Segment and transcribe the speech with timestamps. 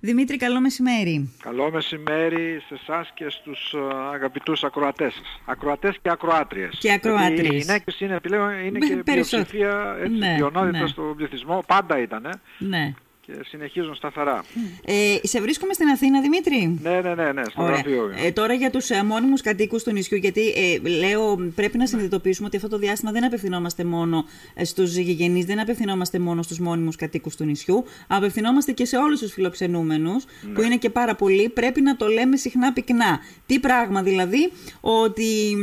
[0.00, 1.32] Δημήτρη, καλό μεσημέρι.
[1.42, 3.74] Καλό μεσημέρι σε εσάς και στους
[4.12, 5.14] αγαπητούς ακροατές.
[5.44, 6.78] Ακροατές και ακροάτριες.
[6.78, 7.54] Και ακροάτριε.
[7.54, 10.86] Οι γυναίκες είναι, πλέον, είναι και πλειοψηφία, έτσι, ναι, ποιονότητα ναι.
[10.86, 11.62] στον πληθυσμό.
[11.66, 12.40] Πάντα ήταν.
[12.58, 12.94] Ναι
[13.28, 14.44] και συνεχίζουν σταθερά.
[14.84, 18.12] Ε, σε βρίσκουμε στην Αθήνα, Δημήτρη; Ναι, ναι, ναι, ναι στο γραφείο.
[18.24, 22.46] Ε, τώρα για τους ε, μόνιμους κατοίκους του νησιού, γιατί ε, λέω πρέπει να συνειδητοποιήσουμε
[22.46, 24.24] ότι αυτό το διάστημα δεν απευθυνόμαστε μόνο
[24.54, 27.84] ε, στους γηγενείς, δεν απευθυνόμαστε μόνο στους μόνιμους κατοίκους του νησιού.
[28.06, 30.52] Απευθυνόμαστε και σε όλους τους φιλοξενούμενους, ναι.
[30.52, 31.48] που είναι και πάρα πολλοί.
[31.48, 33.18] Πρέπει να το λέμε συχνά πυκνά.
[33.46, 35.56] Τι πράγμα δηλαδή, ότι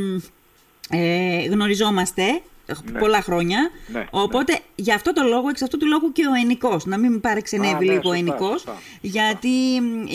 [0.89, 2.23] ε, γνωριζόμαστε
[2.91, 2.99] ναι.
[2.99, 3.69] πολλά χρόνια.
[3.87, 4.59] Ναι, Οπότε ναι.
[4.75, 6.85] γι' αυτό το λόγο, εξ αυτού του λόγου και ο ενικός.
[6.85, 8.63] Να μην παρεξενεύει λίγο ο ενικός.
[9.01, 9.47] Γιατί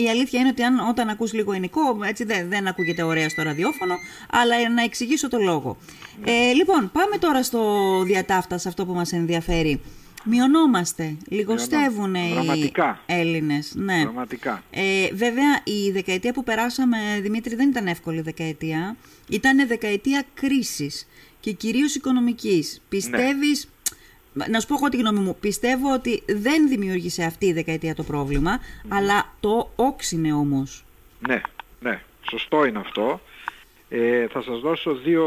[0.03, 3.43] η αλήθεια είναι ότι αν, όταν ακούς λίγο ενικό, έτσι δεν, δεν ακούγεται ωραία στο
[3.43, 3.95] ραδιόφωνο,
[4.31, 5.77] αλλά να εξηγήσω το λόγο.
[6.25, 6.31] Ναι.
[6.31, 7.63] Ε, λοιπόν, πάμε τώρα στο
[8.05, 9.81] διατάφτα, σε αυτό που μας ενδιαφέρει.
[10.25, 12.73] Μειωνόμαστε, λιγοστεύουν οι
[13.07, 13.73] Έλληνες.
[13.75, 14.03] Ναι.
[14.71, 18.97] Ε, βέβαια, η δεκαετία που περάσαμε, Δημήτρη, δεν ήταν εύκολη δεκαετία.
[19.29, 21.07] Ήταν δεκαετία κρίσης
[21.41, 22.81] και κυρίως οικονομικής.
[22.89, 23.69] Πιστεύεις,
[24.33, 28.03] να σου πω εγώ τη γνώμη μου, πιστεύω ότι δεν δημιούργησε αυτή η δεκαετία το
[28.03, 30.85] πρόβλημα, αλλά το όξινε όμως.
[31.29, 31.41] Ναι,
[31.81, 33.21] ναι, σωστό είναι αυτό.
[33.89, 35.27] Ε, θα σας δώσω δύο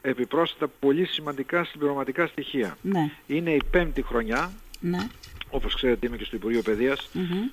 [0.00, 2.76] επιπρόσθετα πολύ σημαντικά συμπληρωματικά στοιχεία.
[2.82, 3.10] Ναι.
[3.26, 5.06] Είναι η πέμπτη χρονιά, ναι.
[5.50, 7.08] όπως ξέρετε είμαι και στο Υπουργείο Παιδείας,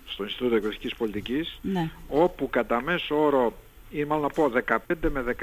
[0.05, 1.89] στο Ινστιτούτο Εκπαιδευτικής Πολιτικής, ναι.
[2.07, 3.53] όπου κατά μέσο όρο
[3.89, 5.35] ή μάλλον να πω 15 με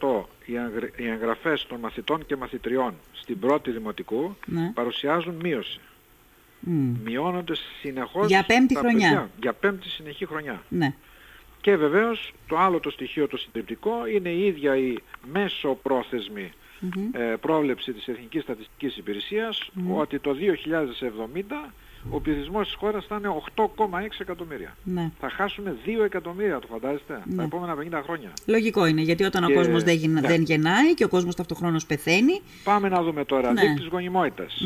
[0.00, 0.22] 17%
[0.96, 4.70] οι εγγραφές των μαθητών και μαθητριών στην πρώτη δημοτικού ναι.
[4.74, 5.80] παρουσιάζουν μείωση.
[6.66, 6.70] Mm.
[7.04, 9.08] Μειώνονται συνεχώς για πέμπτη χρονιά.
[9.08, 10.62] Παιδιά, για πέμπτη συνεχή χρονιά.
[10.68, 10.94] Ναι.
[11.60, 14.94] Και βεβαίως το άλλο το στοιχείο το συντριπτικό είναι η ίδια η
[15.32, 16.52] μέσο πρόθεσμη
[17.12, 20.36] ε, πρόβλεψη της Εθνικής Στατιστικής Υπηρεσίας ότι το
[21.30, 21.70] 2070
[22.10, 23.66] ο πληθυσμός της χώρας θα είναι 8,6
[24.18, 24.76] εκατομμύρια.
[24.84, 25.10] Ναι.
[25.20, 27.36] Θα χάσουμε 2 εκατομμύρια, το φαντάζεστε, ναι.
[27.36, 28.32] τα επόμενα 50 χρόνια.
[28.46, 30.20] Λογικό είναι, γιατί όταν ο κόσμος δεν, ναι.
[30.20, 32.40] δεν γεννάει και ο κόσμος ταυτοχρόνως πεθαίνει.
[32.64, 33.52] Πάμε να δούμε τώρα.
[33.52, 33.60] Ναι.
[33.60, 34.60] Δείκτη γονιμότητας.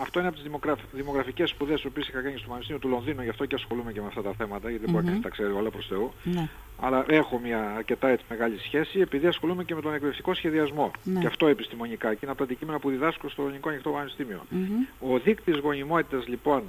[0.00, 0.78] Αυτό είναι από τις δημογραφ...
[0.92, 4.06] δημογραφικέ σπουδές που είχα κάνει στο Πανεπιστήμιο του Λονδίνου, γι' αυτό και ασχολούμαι και με
[4.06, 6.12] αυτά τα θέματα, γιατί δεν μπορεί να τα ξέρει όλα προς Θεού.
[6.22, 6.48] Ναι.
[6.80, 10.90] Αλλά έχω μια αρκετά έτσι, μεγάλη σχέση, επειδή ασχολούμαι και με τον εκπαιδευτικό σχεδιασμό.
[11.04, 11.20] Ναι.
[11.20, 12.10] Και αυτό επιστημονικά.
[12.10, 14.46] Και είναι από τα αντικείμενα που διδάσκω στο Ελληνικό Ανοιχτό Πανεπιστήμιο.
[15.00, 16.62] Ο δείκτης γονιμότητας λοιπόν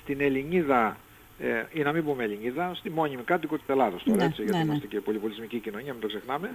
[0.00, 0.96] στην Ελληνίδα,
[1.38, 4.58] ε, ή να μην πούμε Ελληνίδα, στη μόνιμη κάτοικο της Ελλάδος τώρα, ναι, έτσι, γιατί
[4.58, 6.50] ναι, είμαστε και πολυπολιτισμική κοινωνία, μην το ξεχνάμε,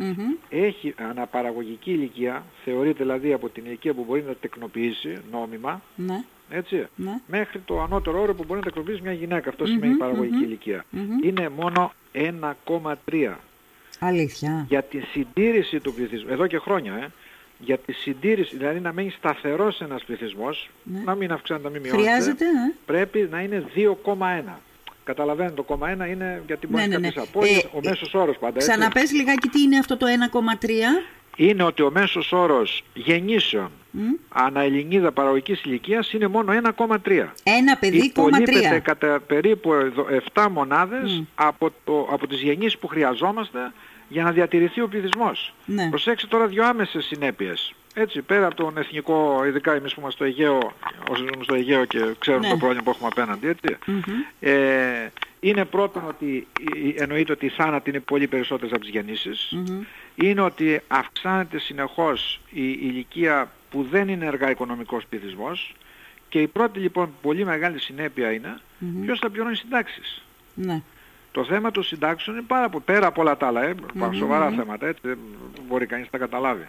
[0.50, 6.23] έχει αναπαραγωγική ηλικία, θεωρείται δηλαδή από την ηλικία που μπορεί να τεκνοποιήσει νόμιμα, ναι.
[6.50, 7.19] έτσι, ναι.
[7.28, 9.50] μέχρι το ανώτερο όρο που μπορεί να τεκνοποιήσει μια γυναίκα.
[9.50, 10.85] Αυτό σημαίνει παραγωγική ηλικία.
[11.23, 13.34] Είναι μόνο 1,3.
[14.00, 14.66] Αλήθεια.
[14.70, 17.08] Για τη συντήρηση του πληθυσμού, εδώ και χρόνια, ε,
[17.59, 21.00] για τη συντήρηση, δηλαδή να μείνει σταθερός ένας πληθυσμός, ναι.
[21.06, 24.59] να μην αυξάνεται, να μην μειώνεται, Χρειάζεται, ε; πρέπει να είναι 2,1.
[25.03, 27.22] Καταλαβαίνετε, το 0,1 είναι γιατί μπορεί ναι, να ναι, ναι.
[27.22, 28.56] απώλειες, ο μέσος όρος πάντα.
[28.56, 28.70] Έτσι.
[28.70, 30.68] Ξαναπες λιγάκι τι είναι αυτό το 1,3.
[31.40, 33.98] Είναι ότι ο μέσος όρος γεννήσεων mm.
[34.30, 37.28] ανά Ελληνίδα παραγωγικής ηλικίας είναι μόνο 1,3.
[37.44, 38.80] Ένα παιδί, 0,3.
[38.82, 39.72] κατά περίπου
[40.34, 41.26] 7 μονάδες mm.
[41.36, 43.60] από, το, από τις γεννήσεις που χρειαζόμαστε
[44.08, 45.54] για να διατηρηθεί ο πληθυσμός.
[45.66, 45.90] Ναι.
[45.90, 47.74] Προσέξτε τώρα δύο άμεσες συνέπειες.
[47.94, 50.74] Έτσι, πέρα από τον εθνικό, ειδικά εμείς που είμαστε στο Αιγαίο,
[51.10, 52.52] όσοι ζούμε στο Αιγαίο και ξέρουμε ναι.
[52.54, 53.78] το πρόβλημα που έχουμε απέναντι, έτσι.
[54.40, 54.52] Ε,
[55.40, 56.48] είναι πρώτον ότι
[56.96, 59.54] εννοείται ότι οι θάνατοι είναι πολύ περισσότερες από τις γεννήσεις.
[60.22, 65.75] Είναι ότι αυξάνεται συνεχώς η ηλικία που δεν είναι εργά οικονομικός πληθυσμός.
[66.30, 68.59] Και η πρώτη λοιπόν πολύ μεγάλη συνέπεια είναι
[69.02, 70.24] ποιος θα πληρώνει συντάξεις.
[70.53, 70.81] Ναι.
[71.31, 73.75] Το θέμα των συντάξεων είναι πάρα πολύ, πέρα από όλα τα άλλα, ε,
[74.13, 75.18] σοβαρά θέματα, έτσι, δεν
[75.68, 76.68] μπορεί κανείς να τα καταλάβει.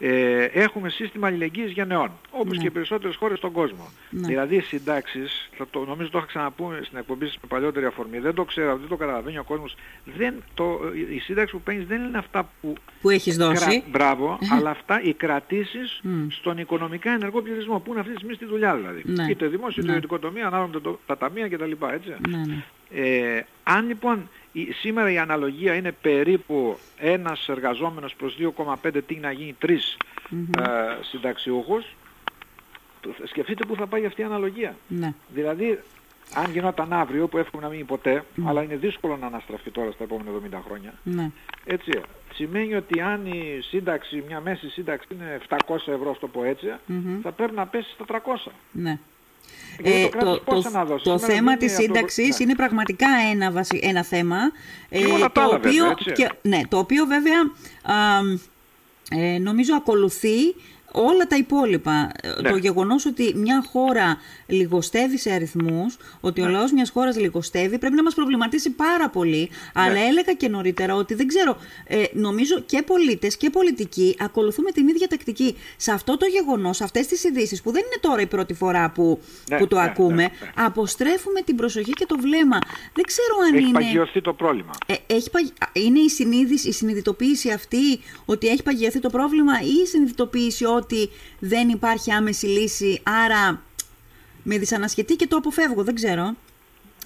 [0.00, 2.62] Ε, έχουμε σύστημα αλληλεγγύης γενεών, όπως Ναι.
[2.62, 3.88] και οι περισσότερες χώρες στον κόσμο.
[4.10, 4.26] Ναι.
[4.26, 8.18] Δηλαδή οι συντάξεις, θα το, νομίζω το είχα ξαναπούμε στην εκπομπή σας με παλιότερη αφορμή,
[8.18, 9.76] δεν το ξέρω, δεν το καταλαβαίνει ο κόσμος,
[10.16, 10.80] δεν, το,
[11.14, 12.74] η σύνταξη που παίρνεις δεν είναι αυτά που...
[13.00, 13.84] Που έχεις δώσει.
[13.90, 16.26] μπράβο, αλλά αυτά οι κρατήσεις Μμ.
[16.30, 19.02] στον οικονομικά ενεργό πληθυσμό, που είναι αυτή τη στιγμή στη δουλειά δηλαδή.
[19.04, 19.26] Ναι.
[19.30, 19.96] Είτε δημόσιο είτε Ναι.
[19.96, 21.70] ιδιωτικό τομέα, ανάλογα με το, τα ταμεία κτλ.
[21.92, 22.14] Έτσι.
[22.28, 22.62] Ναι, ναι.
[22.90, 24.45] Ε, αν λοιπόν η-
[24.80, 29.96] σήμερα η αναλογία είναι περίπου ένας εργαζόμενος προς 2,5 τι να γίνει 3
[30.58, 30.62] ε,
[31.00, 31.84] συνταξιούχους,
[33.00, 34.76] το- σκεφτείτε πού θα πάει αυτή η αναλογία.
[34.88, 35.14] ναι.
[35.28, 35.78] Δηλαδή,
[36.34, 39.90] αν γινόταν αύριο, που εύχομαι να μην είναι ποτέ, αλλά είναι δύσκολο να αναστραφεί τώρα
[39.90, 41.30] στα επόμενα 70 χρόνια, ναι.
[41.64, 41.90] έτσι,
[42.34, 47.20] σημαίνει ότι αν η σύνταξη, μια μέση σύνταξη είναι 700 ευρώ, στο πω έτσι, Μμμ.
[47.22, 48.50] θα πρέπει να πέσει στα 300.
[48.72, 48.98] ναι.
[49.82, 51.04] Γιατί Ε, το κράτος το, πόσα το, να δώσει.
[51.04, 52.44] το Σήμερα θέμα δεν της είναι αυτό- σύνταξης ναι.
[52.44, 53.80] είναι πραγματικά ένα, βασι...
[53.82, 54.36] ένα θέμα
[54.88, 56.12] ε, Και όλα τα το, άλλα, οποίο, βέβαια, έτσι.
[56.12, 57.40] και, ναι, το οποίο βέβαια
[57.82, 58.18] α,
[59.10, 60.54] ε, νομίζω ακολουθεί
[60.96, 62.10] όλα τα υπόλοιπα.
[62.22, 62.50] Ε, ναι.
[62.50, 64.16] Το γεγονός ότι μια χώρα
[64.46, 66.46] λιγοστεύει σε αριθμούς, ότι ναι.
[66.46, 69.50] ο λαός μιας χώρας λιγοστεύει, πρέπει να μας προβληματίσει πάρα πολύ.
[69.50, 69.82] Ναι.
[69.82, 71.56] Αλλά έλεγα και νωρίτερα ότι δεν ξέρω,
[71.86, 75.56] ε, νομίζω και πολίτες και πολιτικοί ακολουθούμε την ίδια τακτική.
[75.76, 79.20] Σε αυτό το γεγονός, αυτές τις ειδήσεις που δεν είναι τώρα η πρώτη φορά που,
[79.50, 82.58] ναι, που το ακούμε, αποστρέφουμε την προσοχή και το βλέμμα.
[82.92, 83.78] Δεν ξέρω αν έχει είναι...
[83.78, 84.70] Έχει παγιωθεί το πρόβλημα.
[84.86, 85.30] Ε, έχει
[85.72, 90.85] Είναι η συνείδηση, η συνειδητοποίηση αυτή ότι έχει παγιωθεί το πρόβλημα ή η συνειδητοποίηση ότι
[91.38, 93.62] δεν υπάρχει άμεση λύση, άρα
[94.42, 96.34] με δυσανασχετεί και το αποφεύγω, δεν ξέρω.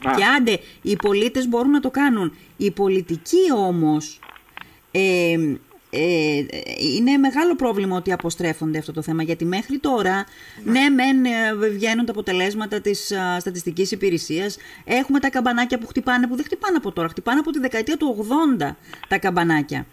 [0.01, 2.37] Και άντε, οι πολίτες μπορούν να το κάνουν.
[2.57, 4.19] Οι πολιτικοί όμως,
[4.91, 5.37] ε,
[5.91, 6.45] ε,
[6.97, 10.25] είναι μεγάλο πρόβλημα ότι αποστρέφονται αυτό το θέμα, γιατί μέχρι τώρα,
[10.65, 16.27] ναι, μεν ε, βγαίνουν τα αποτελέσματα της α, στατιστικής υπηρεσίας, έχουμε τα καμπανάκια που χτυπάνε,
[16.27, 18.27] που δεν χτυπάνε από τώρα, χτυπάνε από τη δεκαετία του
[18.59, 18.77] 80
[19.09, 19.87] τα καμπανάκια.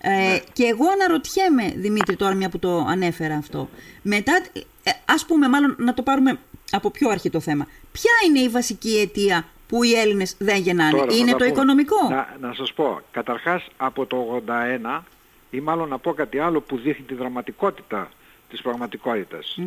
[0.00, 0.40] Ε, ναι.
[0.52, 3.68] Και εγώ αναρωτιέμαι, Δημήτρη, τώρα μια που το ανέφερα αυτό.
[4.02, 4.42] Μετά,
[4.82, 6.38] ε, ας πούμε, μάλλον να το πάρουμε
[6.70, 7.66] από πιο αρχή το θέμα.
[7.92, 12.54] Ποια είναι η βασική αιτία που οι Έλληνες δεν γεννάνε; είναι το οικονομικό; Να, να
[12.54, 15.04] σας πω, καταρχάς από το 81
[15.50, 18.08] ή μάλλον να πω κάτι άλλο που δείχνει τη δραματικότητα
[18.48, 19.58] της πραγματικότητας.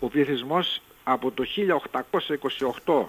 [0.00, 1.44] Ο πληθυσμός από το
[2.84, 3.04] 1828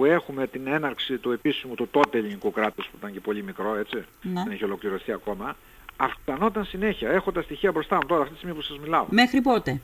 [0.00, 3.76] που έχουμε την έναρξη του επίσημου του τότε ελληνικού κράτους που ήταν και πολύ μικρό
[3.76, 4.42] έτσι, ναι.
[4.42, 5.56] δεν έχει ολοκληρωθεί ακόμα,
[5.96, 7.10] αυξανόταν συνέχεια.
[7.10, 9.06] Έχω τα στοιχεία μπροστά μου τώρα αυτή τη στιγμή που σας μιλάω.
[9.10, 9.80] Μέχρι πότε;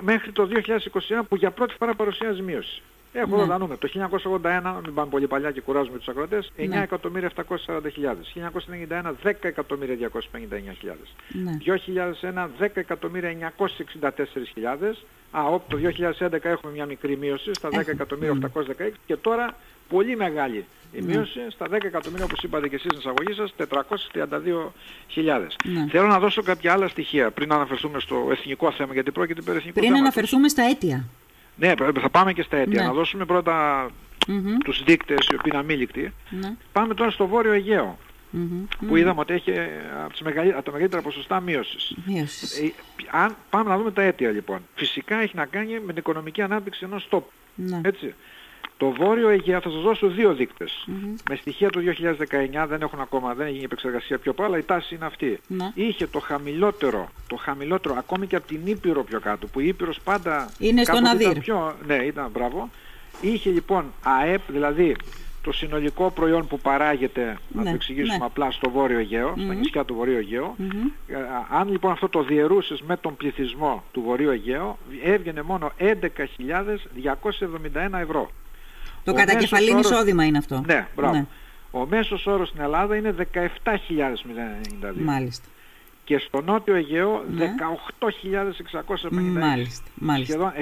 [0.00, 2.82] μέχρι το 2021 που για πρώτη φορά παρουσιάζει μείωση.
[3.18, 3.48] Έχω εδώ ναι.
[3.48, 3.78] τα νούμερα.
[3.78, 3.88] Το
[4.42, 6.66] 1981, μην πάμε πολύ παλιά και κουράζουμε τους ακροτές, 9.740.000.
[8.34, 9.32] 1991, 10.259.000.
[11.28, 11.56] Ναι.
[11.64, 14.94] 2001, 10.964.000.
[15.30, 15.78] Α, το
[16.18, 19.56] 2011 έχουμε μια μικρή μείωση στα 10.816 και τώρα
[19.88, 21.06] πολύ μεγάλη η ναι.
[21.06, 23.54] μείωση στα 10 εκατομμύρια όπως είπατε και εσείς στην εισαγωγή σας
[25.14, 25.46] 432.000.
[25.64, 25.86] Ναι.
[25.90, 29.80] Θέλω να δώσω κάποια άλλα στοιχεία πριν αναφερθούμε στο εθνικό θέμα γιατί πρόκειται περί εθνικού
[29.80, 31.04] Πριν αναφερθούμε στα αίτια.
[31.56, 32.80] Ναι, θα πάμε και στα αίτια.
[32.82, 32.86] Ναι.
[32.86, 33.86] Να δώσουμε πρώτα
[34.26, 34.62] mm-hmm.
[34.64, 36.12] τους δείκτες οι οποίοι είναι αμήλικτοι.
[36.30, 36.56] Ναι.
[36.72, 37.98] Πάμε τώρα στο Βόρειο Αιγαίο.
[38.32, 38.86] Mm-hmm.
[38.86, 39.68] Που είδαμε ότι έχει ε,
[40.04, 41.94] από, μεγαλύτερα, τα μεγαλύτερα ποσοστά μείωσης.
[42.60, 42.72] Ε,
[43.10, 44.60] αν, πάμε να δούμε τα αίτια λοιπόν.
[44.74, 47.30] Φυσικά έχει να κάνει με την οικονομική ανάπτυξη ενός τόπου.
[47.54, 47.80] Ναι.
[47.84, 48.14] Έτσι.
[48.78, 50.88] Το Βόρειο Αιγαίο θα σας δώσω δύο δείκτες.
[50.88, 51.14] Mm-hmm.
[51.30, 51.80] Με στοιχεία του
[52.62, 55.40] 2019 δεν έχουν ακόμα, δεν έχει επεξεργασία πιο πάνω, αλλά η τάση είναι αυτή.
[55.46, 55.70] Ναι.
[55.74, 60.00] Είχε το χαμηλότερο, το χαμηλότερο ακόμη και από την Ήπειρο πιο κάτω, που η Ήπειρος
[60.00, 60.50] πάντα...
[60.58, 61.38] Είναι στον Αδύρ.
[61.38, 62.70] Πιο, ναι, ήταν μπράβο.
[63.20, 64.96] Είχε λοιπόν ΑΕΠ, δηλαδή
[65.42, 68.24] το συνολικό προϊόν που παράγεται, ναι, να το εξηγήσουμε ναι.
[68.24, 69.44] απλά, στο Βόρειο Αιγαίο, mm-hmm.
[69.44, 70.56] στα νησιά του Βορείου Αιγαίου.
[70.58, 70.90] Mm-hmm.
[71.50, 75.90] αν λοιπόν αυτό το διαιρούσες με τον πληθυσμό του Βορείου Αιγαίου, έβγαινε μόνο 11.271
[78.00, 78.30] ευρώ.
[79.06, 80.62] Το κατακεφαλήν εισόδημα είναι αυτό.
[80.66, 81.14] Ναι, μπράβο.
[81.14, 81.26] Ναι.
[81.70, 84.94] Ο μέσος όρος στην Ελλάδα είναι 17.092.
[84.94, 85.48] Μάλιστα.
[86.06, 87.54] Και στο Νότιο Αιγαίο ναι.
[88.00, 89.08] 18.650.
[89.10, 90.32] Μάλιστα, μάλιστα.
[90.32, 90.52] Σχεδόν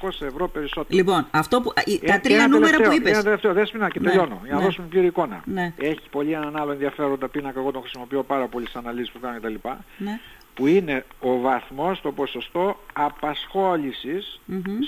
[0.00, 0.98] 7.400 ευρώ περισσότερο.
[0.98, 1.72] Λοιπόν, αυτό που,
[2.06, 3.12] τα ε, τρία νούμερα τελευταίο, που είπες.
[3.12, 4.64] Ένα τελευταίο, δέσποινα και ναι, τελειώνω, για να ναι.
[4.64, 5.42] δώσουμε πλήρη εικόνα.
[5.44, 5.72] Ναι.
[5.76, 9.38] Έχει πολύ έναν άλλο ενδιαφέροντα πίνακα, εγώ τον χρησιμοποιώ πάρα πολύ στις αναλύσεις που κάνω
[9.38, 9.54] κτλ.
[9.96, 10.20] Ναι
[10.58, 14.40] που είναι ο βαθμός, το ποσοστό απασχόλησης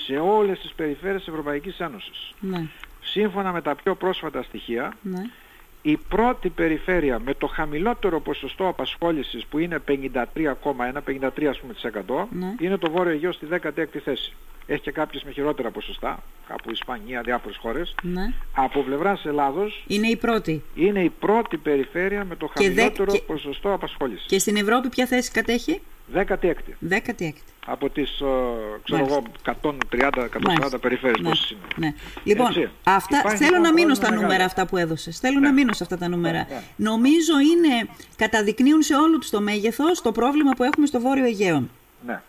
[0.07, 2.33] σε όλες τις περιφέρειες της Ευρωπαϊκής Ένωσης.
[2.41, 2.67] Ναι.
[3.01, 5.23] Σύμφωνα με τα πιο πρόσφατα στοιχεία, ναι.
[5.83, 9.95] Η πρώτη περιφέρεια με το χαμηλότερο ποσοστό απασχόλησης που είναι 53,1,
[10.35, 12.55] 53% ναι.
[12.61, 14.33] είναι το Βόρειο Αιγαίο στη 16η θέση
[14.73, 17.95] έχει και κάποιες με χειρότερα ποσοστά, κάπου Ισπανία, διάφορες χώρες.
[18.03, 18.33] Ναι.
[18.55, 20.63] Από πλευράς Ελλάδος είναι η πρώτη.
[20.75, 23.23] Είναι η πρώτη περιφέρεια με το χαμηλότερο και...
[23.27, 24.27] ποσοστό απασχόλησης.
[24.27, 25.81] Και στην Ευρώπη ποια θέση κατέχει;
[26.15, 26.89] 16η.
[26.91, 27.33] 16η.
[27.67, 28.23] Από τις,
[28.85, 31.61] ξέρω εγώ, 130-140 περιφέρειες πόσες είναι.
[31.77, 31.95] Ναι.
[32.25, 35.19] Λοιπόν, αυτά, θέλω να μείνω στα νούμερα αυτά που έδωσες.
[35.19, 35.47] Θέλω ναι.
[35.47, 36.47] να μείνω σε αυτά τα νούμερα.
[36.49, 36.63] Ναι.
[36.77, 41.69] Νομίζω είναι, καταδεικνύουν σε όλο τους το μέγεθος το πρόβλημα που έχουμε στο Βόρειο Αιγαίο.
[42.07, 42.21] Ναι.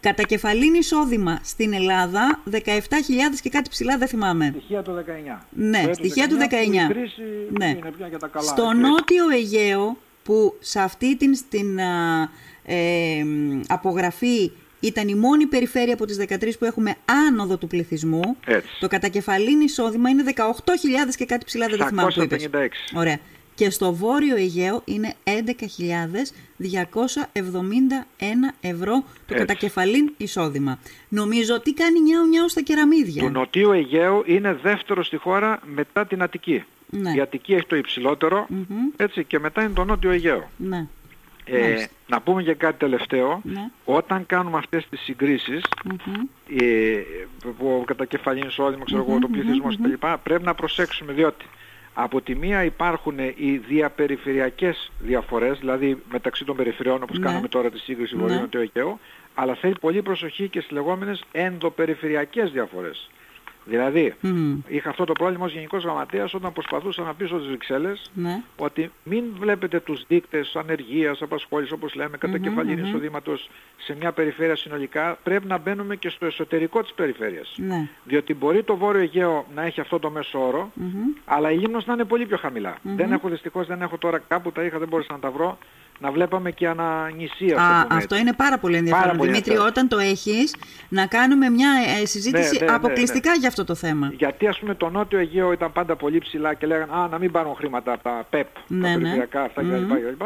[0.00, 2.58] Κατά κεφαλήν εισόδημα στην Ελλάδα 17.000
[3.42, 4.54] και κάτι ψηλά δεν θυμάμαι.
[4.56, 5.04] Στοιχεία του
[5.38, 5.42] 19.
[5.50, 6.40] Ναι, στοιχεία του 19.
[7.58, 7.66] ναι.
[7.66, 11.78] Είναι πια για τα καλά, Στο νότιο Αιγαίο που σε αυτή την στην,
[12.64, 13.24] ε,
[13.66, 16.94] απογραφή ήταν η μόνη περιφέρεια από τις 13 που έχουμε
[17.28, 18.36] άνοδο του πληθυσμού.
[18.46, 18.68] Έτσι.
[18.80, 20.42] Το κατακεφαλήν εισόδημα είναι 18.000
[21.16, 22.48] και κάτι ψηλά δεν θυμάμαι που είπες.
[22.94, 23.18] Ωραία
[23.54, 25.30] και στο Βόρειο Αιγαίο είναι 11.271
[28.60, 30.78] ευρώ το κατακεφαλήν εισόδημα.
[31.08, 33.22] Νομίζω ότι κάνει νιάου νιάου στα κεραμίδια.
[33.22, 36.64] Το Νοτίο Αιγαίο είναι δεύτερο στη χώρα μετά την Αττική.
[36.90, 37.12] Ναι.
[37.16, 38.46] Η Αττική έχει το υψηλοτερο
[38.96, 40.50] έτσι, και μετά είναι το Νότιο Αιγαίο.
[40.56, 40.86] Ναι.
[41.44, 43.40] Ε, να πούμε και κάτι τελευταίο.
[43.44, 43.68] Ναι.
[43.84, 45.62] Όταν κάνουμε αυτές τις συγκρίσεις,
[46.60, 47.00] ε,
[47.58, 50.06] που κατά κεφαλήν εισόδημα, ξέρω εγώ, το πληθυσμός κτλ.
[50.22, 51.44] Πρέπει να προσέξουμε διότι
[51.96, 57.26] Από τη μία υπάρχουν οι διαπεριφερειακές διαφορές, δηλαδή μεταξύ των περιφερειών όπως Ναι.
[57.26, 58.22] κάναμε τώρα τη σύγκριση Ναι.
[58.22, 58.98] Βορείου Αιγαίου,
[59.34, 63.10] αλλά θέλει πολύ προσοχή και στις λεγόμενες ενδοπεριφερειακές διαφορές.
[63.66, 64.58] Δηλαδή, Μμμ.
[64.68, 68.42] είχα αυτό το πρόβλημα ως Γενικός Γραμματέας όταν προσπαθούσα να πείσω τις Βρυξέλλες Ναι.
[68.56, 72.84] ότι μην βλέπετε τους δείκτες ανεργίας, απασχόλησης όπως λέμε, κατά Μμμ, κεφαλήν μμμ.
[72.86, 77.54] εισοδήματος σε μια περιφέρεια συνολικά, πρέπει να μπαίνουμε και στο εσωτερικό της περιφέρειας.
[77.56, 77.88] Ναι.
[78.04, 80.88] Διότι μπορεί το Βόρειο Αιγαίο να έχει αυτό το μέσο όρο, Μμμ.
[81.24, 82.96] αλλά η Λίμνος να είναι πολύ πιο χαμηλα Μμμ.
[82.96, 85.58] Δεν έχω δυστυχώς, δεν έχω τώρα κάπου τα είχα, δεν μπόρεσα να τα βρω,
[86.00, 87.56] να βλέπαμε και ανανησία.
[87.60, 89.06] Α, αυτό είναι πάρα πολύ ενδιαφέρον.
[89.06, 89.86] Πάρα πολύ Δημήτρη, ενδιαφέρον.
[89.86, 90.54] όταν το έχεις,
[90.88, 91.70] να κάνουμε μια
[92.02, 94.12] ε, συζήτηση Ναι, ναι, ναι, αποκλειστικά για αυτό το θέμα.
[94.16, 97.30] Γιατί ας πούμε το Νότιο Αιγαίο ήταν πάντα πολύ ψηλά και λέγανε «Α, να μην
[97.30, 98.94] πάρουν χρήματα από τα ΠΕΠ, Ναι, τα ναι.
[98.94, 99.70] περιφερειακά αυτά Μμμ.
[99.88, 100.08] κλπ.
[100.08, 100.22] κλπ.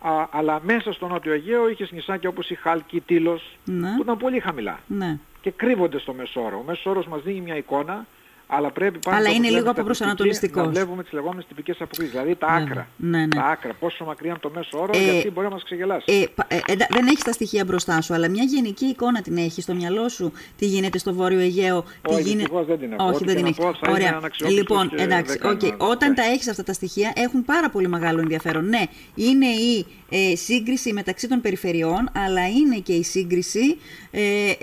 [0.00, 3.88] Α, αλλά μέσα στο Νότιο Αιγαίο είχες νησάκια όπως η Χάλκη, η Τήλος, Ναι.
[3.96, 5.18] που ήταν πολύ χαμηλά Ναι.
[5.40, 6.58] και κρύβονται στο μέσο όρο.
[6.58, 8.06] Ο μέσος όρος μας δίνει μια εικόνα,
[8.46, 10.64] αλλά πρέπει πάντα Αλλά όπως είναι λέμε λίγο στατιστική, αποπροσανατολιστικός.
[10.66, 12.88] Να βλέπουμε τις λεγόμενες τυπικές αποκλίσεις, δηλαδή τα Ναι, άκρα.
[12.96, 13.28] ναι, ναι.
[13.28, 16.04] Τα άκρα, πόσο μακριά είναι το μέσο όρο, Ε, γιατί μπορεί να μας ξεγελάσει.
[16.12, 19.36] Ε, πα- ε, εντα- δεν έχεις τα στοιχεία μπροστά σου, αλλά μια γενική εικόνα την
[19.36, 20.32] έχεις στο μυαλό σου.
[20.58, 22.36] Τι γίνεται στο Βόρειο Αιγαίο, τι Όχι, γίνεται.
[22.38, 23.04] δυστυχώς δεν την έχω.
[23.06, 23.64] Όχι, Ό,τι δεν και την να έχεις.
[23.64, 24.16] πω θα είναι Ωραία.
[24.16, 25.58] αναξιόπιστος Λοιπόν, και εντάξει, δεν οκ.
[25.58, 26.14] κάνω- όταν ναι.
[26.14, 28.68] τα έχεις αυτά τα στοιχεία, έχουν πάρα πολύ μεγάλο ενδιαφέρον.
[28.68, 28.82] Ναι,
[29.14, 33.78] είναι η ε, σύγκριση μεταξύ των περιφερειών, αλλά είναι και η σύγκριση
[34.10, 34.22] ε,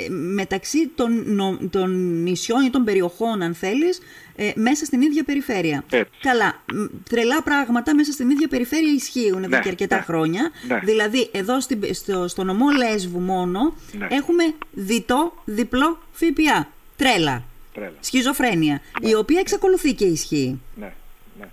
[0.10, 4.00] μεταξύ των, νο- των νησιών ή των περιοχών, αν θέλεις,
[4.36, 5.84] ε, μέσα στην ίδια περιφέρεια.
[5.90, 6.12] Έτσι.
[6.22, 10.02] Καλά, μ, τρελά πράγματα μέσα στην ίδια περιφέρεια ισχύουν εδώ Ναι, και αρκετά ναι.
[10.02, 10.52] χρόνια.
[10.68, 10.80] Ναι.
[10.84, 14.08] Δηλαδή, εδώ στην, στο, στο νομό Λέσβου μόνο Ναι.
[14.10, 16.68] έχουμε διτό, διπλό ΦΠΑ.
[16.96, 17.44] Τρέλα.
[17.74, 17.94] Τρέλα.
[18.00, 18.82] Σχιζοφρένεια.
[19.02, 20.62] Η οποία εξακολουθεί και ισχύει.
[20.76, 20.94] Ναι,
[21.40, 21.46] ναι.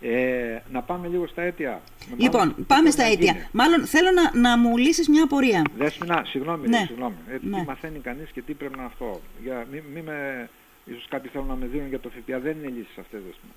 [0.00, 1.80] Ε, να πάμε λίγο στα αίτια.
[2.16, 3.32] Λοιπόν, Μάλλον, τι πάμε πρέπει στα να αίτια.
[3.32, 3.46] γίνει.
[3.52, 5.62] Μάλλον θέλω να, να μου λύσεις μια απορία.
[5.78, 6.78] Δέσποινα, συγγνώμη, Ναι.
[6.78, 7.14] ρε, συγγνώμη.
[7.28, 7.58] Ε, Ναι.
[7.58, 9.20] Τι μαθαίνει κανείς και τι πρέπει να αυτό.
[9.44, 10.48] Για, μη, μη με,
[10.90, 12.38] ίσως κάποιοι θέλουν να με δίνουν για το ΦΠΑ.
[12.38, 13.52] Δεν είναι λύσεις αυτές, Δέσποινα.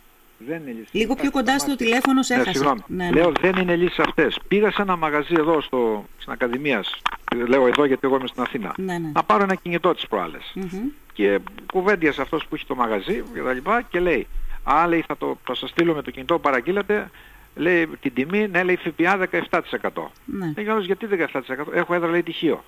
[0.48, 0.90] Δεν είναι λύσεις.
[0.94, 1.86] Λίγο πιο Υπάρχει κοντά στα στο μάτια.
[1.86, 2.58] τηλέφωνο σε Ναι, έχασα.
[2.58, 2.82] συγγνώμη.
[2.88, 3.12] Ναι, ναι.
[3.12, 4.40] Λέω δεν είναι λύσεις αυτές.
[4.48, 7.02] Πήγα σε ένα μαγαζί εδώ στο, στην Ακαδημίας.
[7.48, 8.74] Λέω εδώ γιατί εγώ είμαι στην Αθήνα.
[8.78, 9.12] Ναι, ναι.
[9.14, 10.52] Να πάρω ένα κινητό τις προάλλες.
[10.56, 10.82] Μμμ.
[11.14, 11.40] Και
[11.74, 14.28] κουβέντιασε αυτός που έχει το μαγαζί και τα λοιπά και λέει
[14.64, 17.10] «Α, λέει, θα, το, θα σας στείλω με το κινητό που παραγγείλατε,
[17.56, 20.12] λέει την τιμή, ναι, λέει ΦΠΑ 17%.
[20.26, 20.54] Ναι.
[20.56, 21.30] Λέει άλλος, γιατί 17%,
[21.74, 22.64] έχω έδρα λέει τυχείο.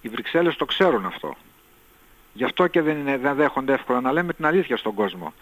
[0.00, 1.36] Οι Βρυξέλλες το ξέρουν αυτό.
[2.36, 5.32] Γι' αυτό και δεν, είναι, δεν δέχονται εύκολα να λέμε την αλήθεια στον κόσμο.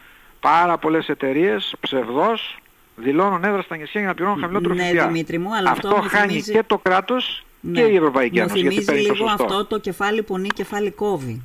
[0.41, 2.59] Πάρα πολλές εταιρείες ψευδός
[2.97, 5.07] δηλώνουν έδρα στα νησιά για να πληρώνουν χαμηλότερο Ναι, ΦΠΑ.
[5.07, 7.81] Δημήτρη μου, αλλά αυτό μου χάνει θυμίζει- και το κράτος Ναι.
[7.81, 8.59] και η Ευρωπαϊκή Μου Ένωση.
[8.61, 9.45] γιατί θυμίζει παίρνει λίγο ποσοστό.
[9.45, 11.43] αυτό το κεφάλι πονεί, κεφάλι κόβει.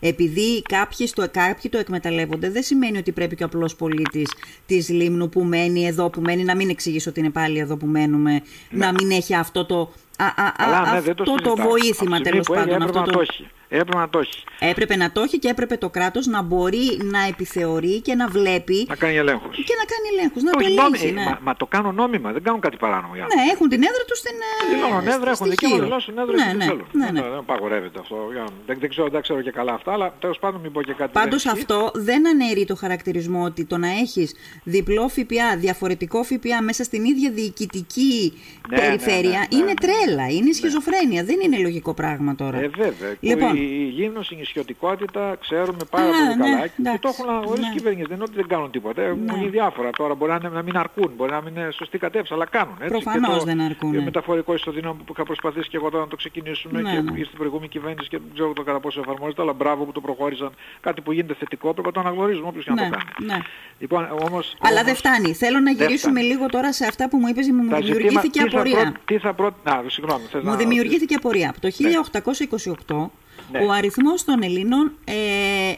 [0.00, 4.32] Επειδή κάποιοι, στο, κάποιοι το εκμεταλλεύονται, δεν σημαίνει ότι πρέπει και ο απλός πολίτης
[4.66, 7.86] της Λίμνου που μένει εδώ που μένει, να μην εξηγήσω ότι είναι πάλι εδώ που
[7.86, 11.32] μένουμε, να μην έχει αυτό το, α, α, α, Αλλά ναι, αυτό δεν το, το,
[11.42, 11.68] συζητάω.
[11.68, 12.88] βοήθημα Από τη στιγμή τέλος που έγινε, πάντων.
[12.88, 13.12] Έπρεπε Αυτό να το...
[13.12, 13.46] το έχει.
[13.68, 14.44] Έπρεπε να το έχει.
[14.58, 18.84] Έπρεπε να το έχει και έπρεπε το κράτος να μπορεί να επιθεωρεί και να βλέπει
[18.88, 19.56] Να κάνει ελέγχους.
[19.68, 21.12] και να κάνει ελέγχους, να το Όχι, ελέγχει.
[21.12, 21.24] νόμι- ναι.
[21.30, 23.12] μα, μα το κάνουν νόμιμα, δεν κάνουν κάτι παράνομο.
[23.16, 23.44] οι άνθρωποι.
[23.46, 24.36] Ναι, έχουν την έδρα τους στην.
[24.50, 25.84] ε, Δηλώνουν έδρα, στο έχουν δικαίωμα να στοιχείο.
[25.84, 26.86] δηλώσουν έδρα Ναι, και ναι, δεν θέλουν.
[26.92, 27.20] ναι, ναι.
[27.20, 28.16] Δεν, δεν απαγορεύεται αυτό.
[28.34, 30.80] Για να- Δεν, δεν, ξέρω, δεν ξέρω και καλά αυτά, αλλά τέλος πάντων μην πω
[30.88, 31.12] και κάτι.
[31.20, 31.72] Πάντως δεν ισχύει.
[31.72, 34.28] αυτό δεν αναιρεί το χαρακτηρισμό ότι το να έχεις
[34.74, 38.32] διπλό ΦΠΑ, διαφορετικό ΦΠΑ μέσα στην ίδια διοικητική
[38.70, 39.74] Ναι, ναι, περιφέρεια ναι, ναι, είναι ναι.
[39.84, 42.58] τρέλα, είναι σχιζοφρένεια, δεν είναι λογικό πράγμα τώρα.
[42.58, 43.14] Ε, βέβαια.
[43.20, 43.55] Λοιπόν.
[43.56, 46.66] Η, η Λίμνος, η νησιωτικότητα ξέρουμε πάρα Α, πολύ ναι, καλά.
[46.66, 47.72] και εντάξει, το έχουν αναγνωρίσει ναι.
[47.72, 48.06] οι κυβερνήσεις.
[48.08, 49.02] Δεν είναι ότι δεν κάνουν τίποτα.
[49.02, 49.90] Ε, Έχουν γίνει διάφορα.
[49.90, 52.74] Τώρα μπορεί να, είναι- να μην αρκούν, μπορεί να μην είναι σωστή κατεύθυνση, αλλά κάνουν.
[52.78, 52.88] Έτσι.
[52.92, 54.04] Προφανώς και το, δεν αρκούν, Και ναι.
[54.04, 57.18] μεταφορικό ισοδύναμο που είχα προσπαθήσει και εγώ τώρα να το ξεκινήσουμε Ναι, και ναι.
[57.18, 60.00] ήρθε η προηγούμενη κυβέρνηση και δεν ξέρω το κατά πόσο εφαρμόζεται, αλλά μπράβο που το
[60.00, 60.50] προχώρησαν.
[60.80, 63.26] Κάτι που γίνεται θετικό πρέπει να το αναγνωρίζουμε όποιος και να Ναι, το κάνει.
[63.32, 63.38] ναι.
[63.78, 65.34] Λοιπόν, όμως, Αλλά όμως, δεν φτάνει.
[65.34, 66.26] Θέλω να δεν γυρίσουμε φτάνει.
[66.32, 68.80] λίγο τώρα σε αυτά που μου είπες, μου τα δημιουργήθηκε ζητήμα- τι θα απορία.
[68.92, 69.46] πρό- Τι θα πρό...
[69.62, 70.24] Α, συγγνώμη.
[70.30, 71.48] θες Μου να- δημιουργήθηκε απορία.
[71.50, 73.10] Από το 1828
[73.52, 73.58] Ναι.
[73.58, 75.14] ο αριθμός των Ελλήνων ε,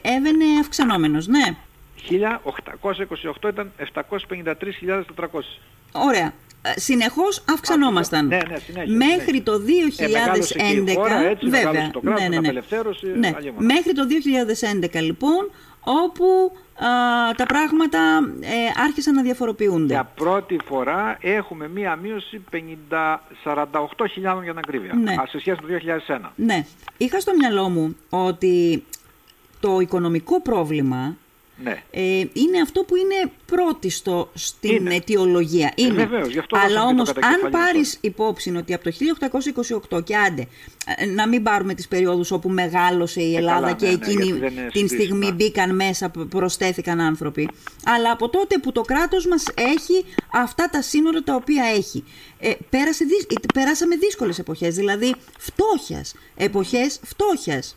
[0.03, 1.27] έβαινε αυξανόμενος.
[1.27, 1.57] Ναι,
[2.11, 5.27] 1828 ήταν 753.400.
[5.93, 6.33] ωραία.
[6.63, 8.27] Ε, Συνεχώς αυξανόμασταν.
[8.27, 9.43] Ναι, ναι, συνέχεια, Μέχρι συνέχεια.
[9.43, 12.41] το 2011, Ε, μεγάλωσε και η χώρα, έτσι, βέβαια, μεγάλωσε το κράτος, ναι, ναι, την
[12.41, 12.49] ναι.
[12.49, 13.33] απελευθέρωση, Ναι.
[13.37, 13.67] άλλη μόνο.
[13.67, 15.51] Μέχρι το 2011 λοιπόν,
[15.89, 16.53] όπου
[16.85, 16.89] α,
[17.37, 17.99] τα πράγματα
[18.41, 19.93] ε, άρχισαν να διαφοροποιούνται.
[19.93, 22.57] Για πρώτη φορά έχουμε μία μείωση 50,
[23.45, 24.95] 48.000 για την ακρίβεια.
[24.95, 25.13] Ναι.
[25.13, 26.21] Α, σε σχέση με το 2001.
[26.35, 26.67] Ναι.
[26.97, 28.85] Είχα στο μυαλό μου ότι
[29.61, 31.17] το οικονομικό πρόβλημα
[31.63, 31.83] Ναι.
[31.91, 32.01] ε,
[32.33, 34.95] είναι αυτό που είναι πρώτιστο στην Είναι.
[34.95, 35.73] αιτιολογία.
[35.75, 35.93] Είναι.
[35.93, 38.91] βεβαίως, γι' αυτό Αλλά δώσαμε και το όμως αν κατακεφαλήν πάρεις υπόψη ότι από το
[39.99, 40.47] 1828 και άντε
[40.97, 44.25] ε, να μην πάρουμε τις περιόδους όπου μεγάλωσε η Ελλάδα καλά, και ναι, ναι, εκείνη
[44.25, 45.17] γιατί δεν είναι την συγκρίσιμα.
[45.17, 47.49] στιγμή μπήκαν μέσα, π- προσθέθηκαν άνθρωποι.
[47.85, 52.05] Αλλά από τότε που το κράτος μας έχει αυτά τα σύνορα τα οποία έχει.
[52.39, 56.15] Ε, πέρασε, δυσ- ε, πέρασαμε δύσκολες εποχές, δηλαδή φτώχειας.
[56.37, 57.77] Εποχές φτώχειας.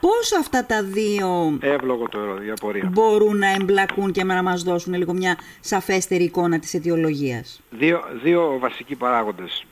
[0.00, 2.88] Πώς αυτά τα δύο Εύλογο το ερώτημα, η απορία.
[2.92, 8.56] μπορούν να εμπλακούν και να μας δώσουν λίγο μια σαφέστερη εικόνα της αιτιολογίας; Δύο, δύο
[8.58, 9.64] βασικοί παράγοντες.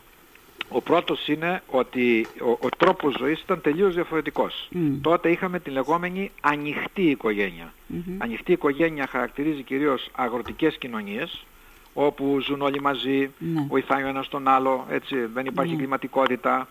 [0.68, 4.68] Ο πρώτος είναι ότι ο, ο τρόπος ζωής ήταν τελείως διαφορετικός.
[5.00, 7.72] Τότε είχαμε την λεγόμενη ανοιχτή οικογένεια.
[8.18, 11.46] Ανοιχτή οικογένεια χαρακτηρίζει κυρίως αγροτικές κοινωνίες,
[11.94, 13.66] όπου ζουν όλοι μαζί, Ναι.
[13.68, 16.68] βοηθάει ο ένας τον άλλο, έτσι, δεν υπάρχει κλιματικότητα,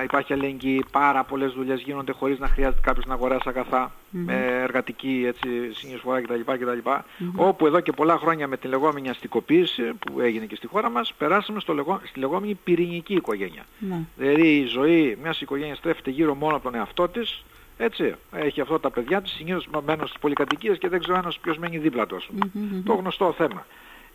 [0.00, 4.60] ε, υπάρχει αλληλεγγύη, πάρα πολλές δουλειές γίνονται χωρίς να χρειάζεται κάποιος να αγοράσει αγαθά, με
[4.62, 6.40] εργατική έτσι, συνεισφορά κτλ.
[6.44, 6.90] κτλ.
[7.36, 11.12] Όπου εδώ και πολλά χρόνια με την λεγόμενη αστικοποίηση που έγινε και στη χώρα μας,
[11.18, 13.64] περάσαμε στο λεγό, στη λεγόμενη πυρηνική οικογένεια.
[13.78, 14.00] Ναι.
[14.16, 17.44] Δηλαδή η ζωή μιας οικογένειας στρέφεται γύρω μόνο από τον εαυτό της,
[17.76, 21.58] έτσι, έχει αυτό τα παιδιά της, συνήθως μένουν στις πολυκατοικίες και δεν ξέρω ένας ποιος
[21.58, 22.16] μένει δίπλα του.
[22.16, 22.50] ας πούμε.
[22.84, 23.66] Το γνωστό θέμα.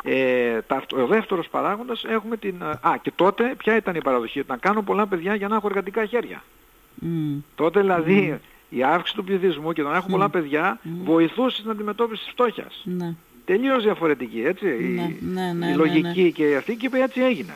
[0.03, 2.63] Ε, τα, ο δεύτερος παράγοντας έχουμε την...
[2.63, 6.06] Α, και τότε ποια ήταν η παραδοχή, να κάνω πολλά παιδιά για να έχω εργατικά
[6.06, 6.44] χέρια.
[6.96, 7.38] Μμ.
[7.56, 8.39] Τότε δηλαδή
[8.70, 12.82] η αύξηση του πληθυσμού και το να έχω πολλά παιδιά βοηθούσε στην αντιμετώπιση της φτώχειας.
[12.84, 13.15] Ναι.
[13.46, 17.53] Τελείως διαφορετική, έτσι, η, Ναι, ναι, ναι, η ναι, λογική και αυτή και έτσι έγινε.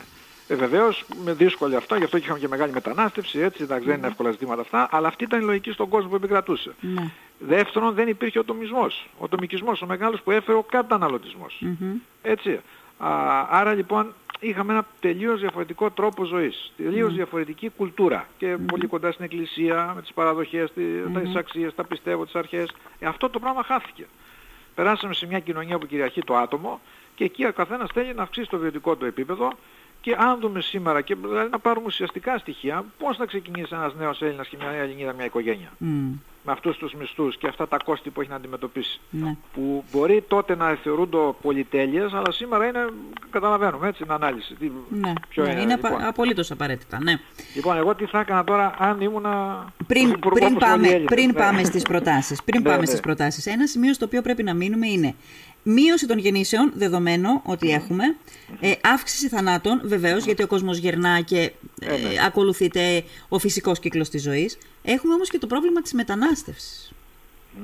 [0.48, 3.96] Ε, βεβαίως με δύσκολη αυτά, γι' αυτό και είχαμε και μεγάλη μετανάστευση, έτσι, εντάξει, δεν
[3.96, 6.74] είναι εύκολα ζητήματα αυτά, αλλά αυτή ήταν η λογική στον κόσμο που επικρατούσε.
[6.80, 7.10] Ναι.
[7.38, 9.08] Δεύτερον, δεν υπήρχε ο τομισμός.
[9.18, 11.56] Ο τομικισμός, ο μεγάλος που έφερε ο καταναλωτισμός.
[11.60, 11.92] Μμμ.
[12.22, 12.60] Έτσι.
[12.98, 13.10] Α,
[13.50, 19.24] άρα λοιπόν είχαμε ένα τελείως διαφορετικό τρόπο ζωής, τελείως διαφορετική κουλτούρα και πολύ κοντά στην
[19.24, 20.82] εκκλησία, με τις παραδοχές, τι-
[21.22, 22.70] τις αξίες, τα πιστεύω, τις αρχές.
[22.98, 24.06] Ε, αυτό το πράγμα χάθηκε.
[24.74, 26.80] Περάσαμε σε μια κοινωνία που κυριαρχεί το άτομο
[27.14, 29.52] και εκεί ο καθένας θέλει να αυξήσει το βιωτικό του επίπεδο
[30.04, 34.22] και αν δούμε σήμερα και δηλαδή να πάρουμε ουσιαστικά στοιχεία, πώς θα ξεκινήσει ένας νέος
[34.22, 36.10] Έλληνας και μια νέα Ελληνίδα μια οικογένεια Μμ.
[36.44, 39.00] με αυτούς τους μισθούς και αυτά τα κόστη που έχει να αντιμετωπίσει.
[39.10, 39.36] Ναι.
[39.54, 42.86] Που μπορεί τότε να θεωρούνται πολυτέλειες, αλλά σήμερα είναι,
[43.30, 44.54] καταλαβαίνουμε έτσι, την ανάλυση.
[44.54, 45.12] Τι, Ναι.
[45.28, 45.50] ποιο ναι.
[45.50, 45.92] είναι, είναι λοιπόν.
[45.92, 46.98] απα- απολύτως απαραίτητα.
[47.02, 47.14] Ναι.
[47.54, 50.88] Λοιπόν, εγώ τι θα έκανα τώρα αν ήμουνα Πριν, πρωθυπουργός πριν, όπως όλοι οι πάμε,
[50.88, 51.04] Έλληνες.
[51.14, 51.32] πριν Ναι.
[51.32, 52.86] πάμε στις προτάσεις, πριν Ναι, πάμε ναι.
[52.86, 55.14] στις προτάσεις, ένα σημείο στο οποίο πρέπει να μείνουμε είναι
[55.64, 58.04] μείωση των γεννήσεων, δεδομένο ότι έχουμε,
[58.60, 62.26] ε, αύξηση θανάτων, βεβαίως, γιατί ο κόσμος γερνά και ε, Ε, ναι.
[62.26, 64.58] ακολουθείται ο φυσικός κύκλος της ζωής.
[64.82, 66.92] Έχουμε όμως και το πρόβλημα της μετανάστευσης.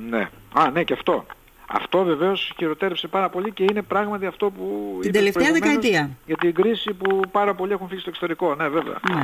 [0.09, 0.30] Ναι.
[0.52, 1.26] Α, ναι και αυτό.
[1.73, 4.99] Αυτό βεβαίως χειροτέρεψε πάρα πολύ και είναι πράγματι αυτό που...
[5.00, 6.11] Την είπες τελευταία προηγουμένως δεκαετία.
[6.26, 8.55] Για την κρίση που πάρα πολλοί έχουν φύγει στο εξωτερικό.
[8.55, 9.01] Ναι, βέβαια.
[9.14, 9.22] Ναι.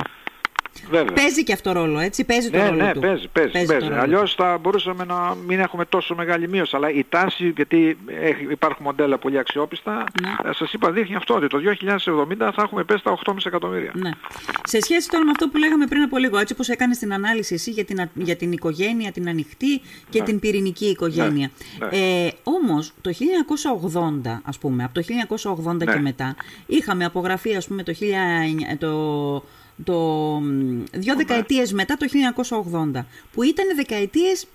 [0.91, 1.13] Βέβαια.
[1.13, 3.01] Παίζει και αυτό ρόλο, έτσι, παίζει το Ναι, ρόλο ναι, του.
[3.01, 3.89] παίζει, παίζει, το παίζει.
[3.89, 6.77] ρόλο Αλλιώς θα μπορούσαμε να μην έχουμε τόσο μεγάλη μείωση.
[6.77, 10.51] Αλλά η τάση, γιατί έχει, υπάρχουν μοντέλα πολύ αξιόπιστα, Ναι.
[10.51, 13.91] ε, σας είπα δείχνει αυτό, ότι το 2070 θα έχουμε πέσει τα 8,5 εκατομμύρια.
[13.95, 14.11] Ναι.
[14.65, 17.55] Σε σχέση τώρα με αυτό που λέγαμε πριν από λίγο, έτσι όπως έκανες την ανάλυση
[17.55, 21.51] εσύ για την, α- για την οικογένεια, την ανοιχτή και την πυρηνική οικογένεια.
[21.79, 21.99] Ναι.
[22.27, 25.93] Ε, όμως το 1980, ας πούμε, από το 1980 Ναι.
[25.93, 26.37] και μετά,
[26.67, 29.45] είχαμε απογραφεί, ας πούμε, το, 1900 το,
[29.85, 29.95] το,
[30.43, 31.25] μ, δύο Ναι.
[31.25, 34.47] δεκαετίες μετά το 1980, που ήταν δεκαετίες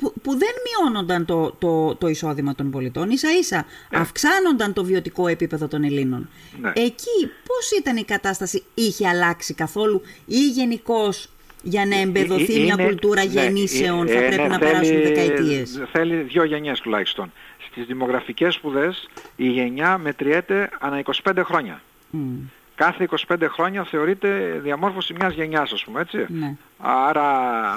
[0.00, 5.26] που, που δεν μειώνονταν το, το, το εισόδημα των πολιτών, ίσα ίσα αυξάνονταν το βιωτικό
[5.26, 6.28] επίπεδο των Ελλήνων.
[6.60, 6.68] Ναι.
[6.74, 11.28] Εκεί πώς ήταν η κατάσταση, είχε αλλάξει καθόλου ή γενικώς
[11.62, 14.70] για να εμπεδοθεί Ε, μια είναι- κουλτούρα ναι, γεννήσεων θα ε, πρέπει ναι, να θέλει-
[14.72, 17.32] περάσουν δεκαετίες; Θέλει δύο γενιές τουλάχιστον.
[17.70, 21.82] Στις δημογραφικές σπουδές η γενιά μετριέται ανά 25 χρόνια.
[22.10, 22.36] Μμ,
[22.84, 26.26] Κάθε 25 χρόνια θεωρείται διαμόρφωση μιας γενιάς, ας πούμε, έτσι.
[26.28, 26.56] ναι.
[26.78, 27.28] Άρα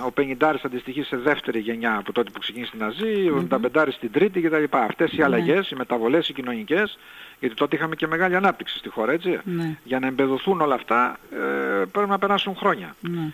[0.05, 4.11] ο 50 αντιστοιχεί σε δεύτερη γενιά από τότε που ξεκίνησε την Αζή, ο 95 στην
[4.11, 4.63] τρίτη κτλ.
[4.69, 5.23] Αυτές οι Ναι.
[5.23, 6.97] αλλαγές, οι μεταβολές, οι κοινωνικές,
[7.39, 9.39] γιατί τότε είχαμε και μεγάλη ανάπτυξη στη χώρα, έτσι.
[9.43, 9.77] Ναι.
[9.83, 12.95] Για να εμπεδοθούν όλα αυτά ε, πρέπει να περάσουν χρόνια.
[13.01, 13.31] Ναι.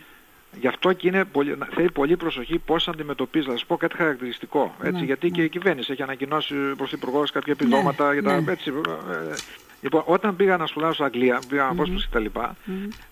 [0.60, 3.48] Γι' αυτό και είναι πολύ, να- θέλει πολύ προσοχή πώς αντιμετωπίζεις.
[3.48, 4.76] Θα σας πω κάτι χαρακτηριστικό.
[4.82, 5.36] Έτσι, Ναι, γιατί ναι.
[5.36, 8.14] και η κυβέρνηση έχει ανακοινώσει ο Πρωθυπουργός κάποια επιδόματα.
[8.14, 8.52] για τα, ναι.
[8.52, 9.34] έτσι, ε,
[9.82, 12.26] λοιπόν, όταν πήγα να σπουδάσω στην Αγγλία, πήγα να απόσπαση κτλ.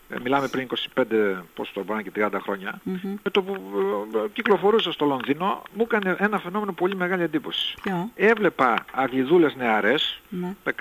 [0.09, 1.03] Ε, μιλάμε πριν 25,
[1.55, 2.79] πόσο το πάνε και 30 χρόνια.
[2.83, 2.99] Μμμ.
[3.23, 3.53] Με το που
[4.13, 7.73] ε, ε, κυκλοφορούσα στο Λονδίνο, μου έκανε ένα φαινόμενο πολύ μεγάλη εντύπωση.
[7.81, 10.55] Ποιο; Έβλεπα Αγγλιδούλες νεαρές, Ναι.
[10.63, 10.71] 17,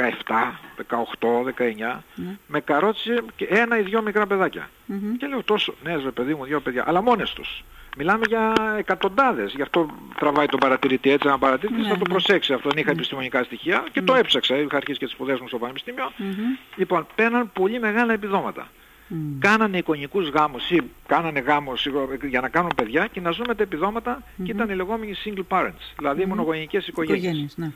[0.77, 2.37] 18, 19, Ναι.
[2.47, 4.71] με καρότσι και ένα ή δυο μικρά παιδάκια.
[4.87, 5.17] Μμμ.
[5.17, 7.65] Και λέω τόσο νέες ρε παιδί μου, δύο παιδιά, αλλά μόνες τους.
[7.99, 12.09] Μιλάμε για εκατοντάδες, γι' αυτό τραβάει τον παρατηρητή έτσι, ένα παρατηρητής Ναι, θα το ναι.
[12.11, 15.49] προσέξει αυτό, δεν είχα επιστημονικά στοιχεία και το έψαξα, είχα αρχίσει και τις σπουδές μου
[15.49, 16.13] στο πανεπιστήμιο.
[16.17, 16.57] Μμμ.
[16.77, 18.69] Λοιπόν, παίρναν πολύ μεγάλα επιδόματα.
[19.09, 19.39] Μμ.
[19.39, 21.87] Κάνανε εικονικούς γάμους ή κάνανε γάμους
[22.23, 25.45] για να κάνουν παιδιά και να ζουν με τα επιδόματα και ήταν οι λεγόμενοι single
[25.49, 27.23] parents, δηλαδή μονογονικές οικογένειες.
[27.23, 27.73] Οικογένειες, ναι.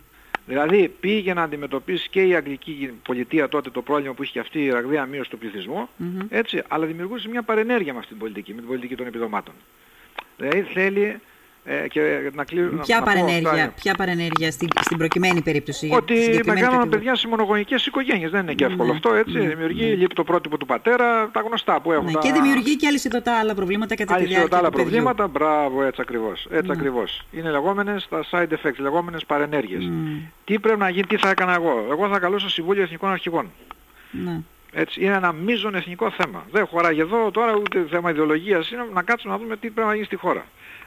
[0.47, 4.65] Δηλαδή πήγε να αντιμετωπίσει και η αγγλική πολιτεία τότε το πρόβλημα που είχε και αυτή
[4.65, 6.19] η ραγδαία μείωση του πληθυσμού, Μμμ.
[6.29, 9.55] έτσι, αλλά δημιουργούσε μια παρενέργεια με αυτή την πολιτική, με την πολιτική των επιδομάτων.
[10.41, 11.21] Δηλαδή θέλει
[11.65, 15.91] ε, και να κλείσω, ποια, να παρενέργεια, πω, ποια παρενέργεια στην, στην προκειμένη περίπτωση.
[15.93, 18.31] Ότι μεγάλωναν παιδιά σε μονογονικές οικογένειες.
[18.31, 19.39] Δεν είναι και εύκολο ναι, αυτό έτσι.
[19.39, 19.95] Ναι, δημιουργεί ναι.
[19.95, 22.05] λείπει το πρότυπο του πατέρα, τα γνωστά που έχουν.
[22.05, 22.19] Ναι, τα...
[22.19, 24.59] Και δημιουργεί και αλυσιδωτά άλλα προβλήματα κατά τη διάρκεια.
[24.59, 26.47] άλλα προβλήματα, μπράβο, έτσι ακριβώς.
[26.51, 26.73] Έτσι ναι.
[26.73, 27.25] ακριβώς.
[27.33, 29.83] Είναι λεγόμενες τα side effects, λεγόμενες παρενέργειες.
[29.91, 30.31] Mm.
[30.45, 31.87] Τι πρέπει να γίνει, τι θα έκανα εγώ.
[31.91, 33.51] Εγώ θα καλούσα Συμβούλιο Εθνικών Αρχηγών.
[34.11, 34.41] Ναι.
[34.73, 36.47] Έτσι, είναι ένα μείζον εθνικό θέμα.
[36.51, 39.95] Δεν χωράει εδώ τώρα ούτε θέμα ιδεολογίας είναι να κάτσουμε να δούμε τι πρέπει να
[39.95, 40.45] γίνει στη χώρα.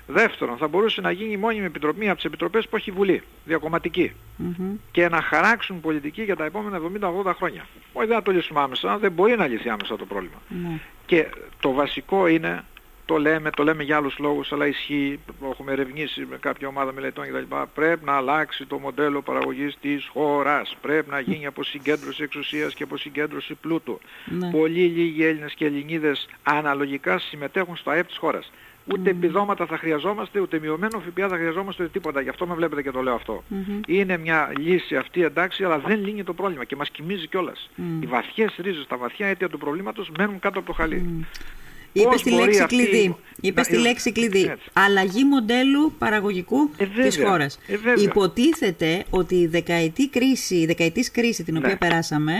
[0.07, 4.11] Δεύτερον, θα μπορούσε να γίνει μόνιμη επιτροπή από τις επιτροπές που έχει Βουλή, διακομματική.
[4.39, 4.77] Mm-hmm.
[4.91, 6.79] Και να χαράξουν πολιτική για τα επόμενα
[7.25, 7.67] 70-80 χρόνια.
[7.93, 10.41] Όχι δεν θα το λύσουμε άμεσα, δεν μπορεί να λυθεί άμεσα το πρόβλημα.
[10.49, 10.79] Mm-hmm.
[11.05, 11.27] Και
[11.59, 12.63] το βασικό είναι,
[13.05, 16.93] το λέμε, το λέμε για άλλους λόγους, αλλά ισχύει, το έχουμε ερευνήσει με κάποια ομάδα
[16.93, 17.55] μελετών κτλ.
[17.73, 20.77] Πρέπει να αλλάξει το μοντέλο παραγωγής της χώρας.
[20.81, 23.99] Πρέπει να γίνει αποσυγκέντρωση εξουσίας και αποσυγκέντρωση πλούτου.
[23.99, 24.51] Mm-hmm.
[24.51, 28.51] Πολλοί λίγοι Έλληνες και Ελληνίδες αναλογικά συμμετέχουν στο ΑΕΠ της χώρας.
[28.85, 29.15] Ούτε mm.
[29.15, 32.21] επιδόματα θα χρειαζόμαστε, ούτε μειωμένο ΦΠΑ θα χρειαζόμαστε, ούτε τίποτα.
[32.21, 33.43] Γι' αυτό με βλέπετε και το λέω αυτό.
[33.51, 33.79] Mm-hmm.
[33.87, 37.69] Είναι μια λύση αυτή εντάξει, αλλά δεν λύνει το πρόβλημα και μας κοιμίζει κιόλας.
[37.77, 37.81] Mm.
[38.03, 41.25] Οι βαθιές ρίζες, τα βαθιά αίτια του προβλήματος μένουν κάτω από το χαλί.
[41.93, 41.99] Mm.
[41.99, 42.75] Είπες τη λέξη αυτή...
[42.75, 43.15] κλειδί.
[43.41, 44.53] Είπες τη λέξη κλειδί.
[44.73, 47.59] Αλλαγή μοντέλου παραγωγικού ε, της χώρας.
[47.67, 51.75] Ε, Υποτίθεται ότι η δεκαετή κρίση, η δεκαετής κρίση την οποία ναι.
[51.75, 52.33] περάσαμε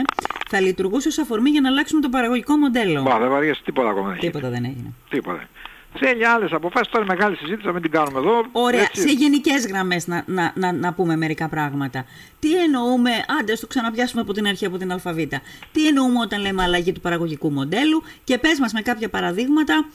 [0.50, 3.02] θα λειτουργούσε ως αφορμή για να αλλάξουμε το παραγωγικό μοντέλο.
[3.02, 4.18] Μπα, δεν βαριέσαι τίποτα ακόμα.
[4.20, 4.94] Τίποτα δεν έγινε.
[5.10, 5.50] Τίποτα.
[6.00, 6.92] Θέλει άλλες αποφάσεις.
[6.92, 8.46] Τώρα μεγάλη συζήτηση, να μην την κάνουμε εδώ.
[8.52, 8.82] Ωραία.
[8.82, 9.02] Έτσι.
[9.02, 12.06] Σε γενικές γραμμές να, να, να, να, πούμε μερικά πράγματα.
[12.40, 15.18] Τι εννοούμε, άντε, το ξαναπιάσουμε από την αρχή, από την ΑΒ.
[15.72, 19.86] Τι εννοούμε όταν λέμε αλλαγή του παραγωγικού μοντέλου και πες μας με κάποια παραδείγματα,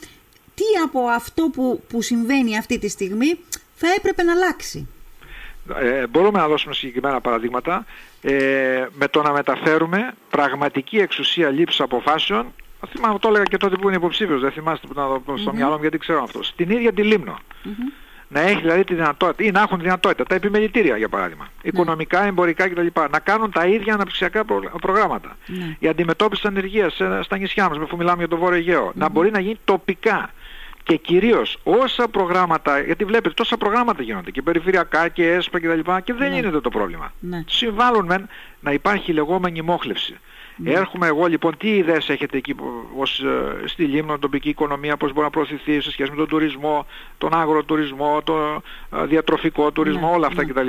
[0.55, 3.39] τι από αυτό που, που συμβαίνει αυτή τη στιγμή
[3.75, 4.87] θα έπρεπε να αλλάξει;
[5.79, 7.85] Ε, μπορούμε να δώσουμε συγκεκριμένα παραδείγματα
[8.21, 12.53] ε, με το να μεταφέρουμε πραγματική εξουσία λήψης αποφάσεων
[12.87, 15.55] Θυμάμαι, το έλεγα και τότε που είναι υποψήφιος, δεν θυμάστε που ήταν στο mm-hmm.
[15.55, 16.43] μυαλό μου γιατί ξέρω αυτό.
[16.43, 17.37] Στην ίδια τη Λίμνο.
[17.65, 17.93] Mm-hmm.
[18.27, 21.65] Να έχει δηλαδή τη δυνατότητα ή να έχουν δυνατότητα τα επιμελητήρια για παράδειγμα, mm-hmm.
[21.65, 22.87] οικονομικά, εμπορικά κτλ.
[23.11, 24.61] Να κάνουν τα ίδια αναπτυξιακά προ...
[24.81, 25.37] προγράμματα.
[25.47, 25.75] Mm-hmm.
[25.79, 29.31] Η αντιμετώπιση της ανεργίας στα νησιά μας, αφού μιλάμε για το Βόρειο Αιγαίο, να μπορεί
[29.31, 30.29] να γίνει τοπικά.
[30.83, 35.79] Και κυρίως όσα προγράμματα, γιατί βλέπετε τόσα προγράμματα γίνονται και περιφερειακά και έσπα κτλ.
[35.79, 37.13] Και, και δεν είναι το πρόβλημα.
[37.45, 40.19] Συμβάλλουν μεν να υπάρχει λεγόμενη μόχλευση.
[40.63, 40.67] Mm.
[40.67, 42.55] Έρχομαι εγώ λοιπόν, τι ιδέες έχετε εκεί
[42.97, 46.85] ως, ε, στη Λίμνο, τοπική οικονομία, πώς μπορεί να προωθηθεί σε σχέση με τον τουρισμό,
[47.17, 48.63] τον αγροτουρισμό, τον
[49.01, 50.51] ε, διατροφικό τουρισμό, ναι, όλα αυτά ναι.
[50.51, 50.67] κτλ.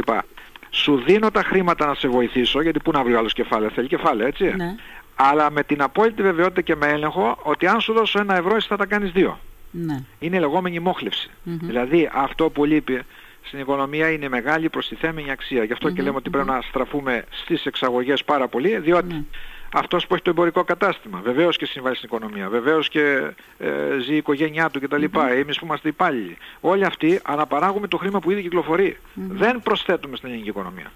[0.70, 4.26] Σου δίνω τα χρήματα να σε βοηθήσω, γιατί πού να βρει άλλος κεφάλαιο, θέλει κεφάλαιο,
[4.26, 4.54] έτσι.
[4.56, 4.74] Ναι.
[5.14, 8.68] Αλλά με την απόλυτη βεβαιότητα και με έλεγχο ότι αν σου δώσω ένα ευρώ εσύ
[8.68, 9.38] θα τα κάνεις δύο.
[9.70, 10.04] Ναι.
[10.18, 10.82] Είναι η λεγόμενη
[11.42, 13.02] Δηλαδή αυτό που λείπει
[13.42, 15.64] στην οικονομία είναι μεγάλη προστιθέμενη αξία.
[15.64, 19.26] Γι' αυτο και λέμε ότι πρέπει να στραφούμε στις εξαγωγές πάρα πολύ, διότι
[19.74, 21.20] αυτός που έχει το εμπορικό κατάστημα.
[21.24, 22.48] Βεβαίως και συμβάζει στην οικονομία.
[22.48, 25.04] Βεβαίως και ε, ζει η οικογένειά του κτλ.
[25.12, 25.30] Mm-hmm.
[25.30, 26.36] Εμείς που είμαστε υπάλληλοι.
[26.60, 28.96] Όλοι αυτοί αναπαράγουμε το χρήμα που ήδη κυκλοφορεί.
[29.14, 30.92] Δεν προσθέτουμε στην ελληνική οικονομία.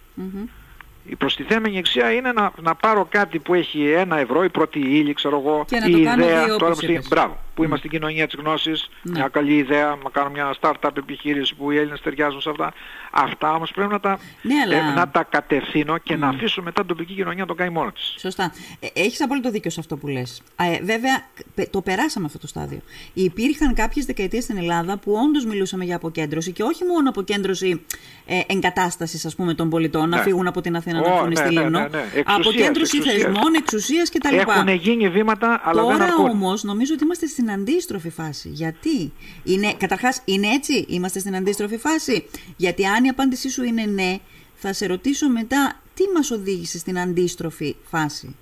[1.06, 5.12] Η προστιθέμενη αξία είναι να, να πάρω κάτι που έχει ένα ευρώ, η πρώτη ύλη,
[5.12, 6.56] ξέρω εγώ, η ιδέα.
[6.56, 7.64] Τώρα που, μπράβο, που mm.
[7.64, 9.18] είμαστε στην κοινωνία της γνώσης, ναι.
[9.18, 12.72] μια καλή ιδέα, να κάνω μια startup επιχείρηση που οι Έλληνες ταιριάζουν σε αυτά.
[13.10, 14.76] Αυτά όμως πρέπει να τα, ναι, αλλά...
[14.76, 16.18] ε, να τα κατευθύνω και mm.
[16.18, 18.14] να αφήσω μετά την τοπική κοινωνία να το κάνει μόνο της.
[18.18, 18.52] Σωστά.
[18.80, 20.42] Ε, έχεις απόλυτο δίκιο σε αυτό που λες.
[20.56, 21.24] Ε, βέβαια,
[21.70, 22.80] το περάσαμε αυτό το στάδιο.
[23.12, 27.84] Υπήρχαν κάποιες δεκαετίες στην Ελλάδα που όντως μιλούσαμε για αποκέντρωση και όχι μόνο αποκέντρωση
[28.26, 30.16] ε, εγκατάστασης ας πούμε των πολιτών, ναι.
[30.16, 31.78] να φύγουν από την Αθήνα oh, να έρθουν στη ναι, Λίμνο.
[31.78, 32.22] Ναι, ναι, ναι.
[32.24, 34.34] Αποκέντρωση θεσμών, εξουσίας κτλ.
[34.34, 36.28] Έχουν γίνει βήματα, αλλά Τώρα δεν αρκούν.
[36.28, 38.48] όμως νομίζω ότι είμαστε στην αντίστροφη φάση.
[38.48, 39.12] Γιατί;
[39.44, 42.26] Είναι, καταρχάς, είναι έτσι, είμαστε στην αντίστροφη φάση;
[42.57, 44.18] Γιατί αν η απάντησή σου είναι ναι,
[44.54, 48.37] θα σε ρωτήσω μετά τι μας οδήγησε στην αντίστροφη φάση;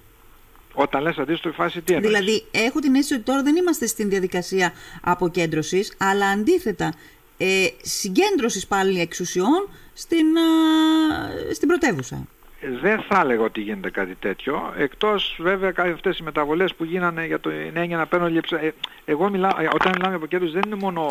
[0.72, 4.08] Όταν λες αντίστροφη φάση τι εννοείς; Δηλαδή έχω την αίσθηση ότι τώρα δεν είμαστε στην
[4.08, 6.94] διαδικασία αποκέντρωσης, αλλά αντίθετα
[7.36, 10.26] ε, συγκέντρωσης πάλι εξουσιών στην,
[11.54, 12.26] στην πρωτεύουσα
[12.80, 17.26] δεν θα έλεγα ότι γίνεται κάτι τέτοιο, εκτός βέβαια κάποιες αυτές οι μεταβολές που γίνανε
[17.26, 18.56] για το έννοια να παίρνω λήψη.
[18.60, 18.70] Ε,
[19.04, 21.10] εγώ μιλάω, ε, όταν μιλάμε από κέντρους δεν είναι μόνο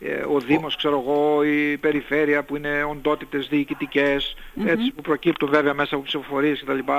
[0.00, 5.74] ε, ο Δήμος, ξέρω εγώ, η περιφέρεια που είναι οντότητες διοικητικές, έτσι, που προκύπτουν βέβαια
[5.74, 6.92] μέσα από ψηφοφορίες κτλ.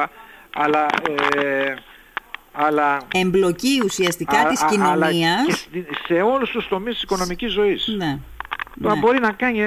[0.54, 0.86] Αλλά...
[1.36, 1.74] Ε,
[2.56, 5.68] αλλά, Εμπλοκή ουσιαστικά α, της κοινωνίας.
[6.06, 7.88] σε όλους τους τομείς της οικονομικής ζωής.
[7.98, 8.20] Ναι.
[8.74, 8.96] ναι.
[8.96, 9.60] μπορεί να κάνει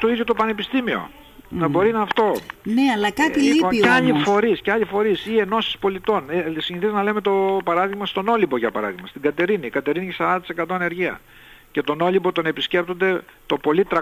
[0.00, 1.10] το ίδιο το πανεπιστήμιο.
[1.58, 2.32] Να μπορεί να αυτό.
[2.62, 3.78] Ναι, αλλά κάτι ε, λείπει όμως.
[3.80, 6.24] Και άλλοι φορείς, και άλλοι φορείς ή ενώσεις πολιτών.
[6.30, 9.66] Ε, συνηθίζουμε να λέμε το παράδειγμα στον Όλυμπο για παράδειγμα, στην Κατερίνη.
[9.66, 11.20] Η Κατερίνη έχει 40% ανεργία.
[11.70, 13.98] Και τον Όλυμπο τον επισκέπτονται το πολύ 300.000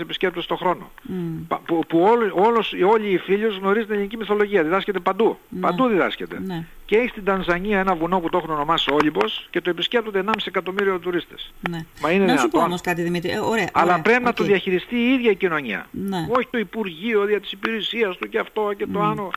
[0.00, 0.90] επισκέπτες το χρόνο.
[1.08, 1.58] Mm.
[1.64, 1.98] Που, που
[2.34, 4.62] όλος, όλοι οι φίλοι γνωρίζουν την ελληνική μυθολογία.
[4.62, 5.38] Διδάσκεται παντού.
[5.48, 5.60] Ναι.
[5.60, 6.40] Παντού διδάσκεται.
[6.46, 6.64] Ναι.
[6.86, 10.32] Και έχει στην Τανζανία ένα βουνό που το έχουν ονομάσει Όλυμπος και το επισκέπτονται 1,5
[10.44, 11.52] εκατομμύριο τουρίστες.
[11.70, 11.84] Ναι.
[12.00, 13.30] Μα είναι να σου πω όμως κάτι Δημήτρη.
[13.30, 14.26] Ε, ωραία, Αλλά ωραία, πρέπει okay.
[14.26, 15.86] να το διαχειριστεί η ίδια η κοινωνία.
[15.90, 16.26] Ναι.
[16.28, 19.10] Όχι το Υπουργείο δια της υπηρεσίας του και αυτό και το mm.
[19.10, 19.30] άλλο.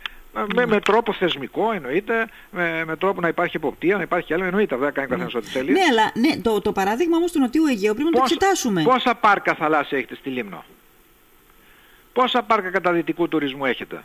[0.56, 4.76] Με, με, τρόπο θεσμικό εννοείται, με, με τρόπο να υπάρχει εποπτεία, να υπάρχει άλλο εννοείται.
[4.76, 5.72] Δεν κάνει καθένας ό,τι θέλει.
[5.72, 8.82] Ναι, αλλά ναι, το, το παράδειγμα όμως του Νοτιού Αιγαίου πρέπει να το εξετάσουμε.
[8.82, 10.64] Πόσα πάρκα θαλάσσια έχετε στη Λίμνο,
[12.14, 14.04] Πόσα πάρκα καταδυτικού τουρισμού έχετε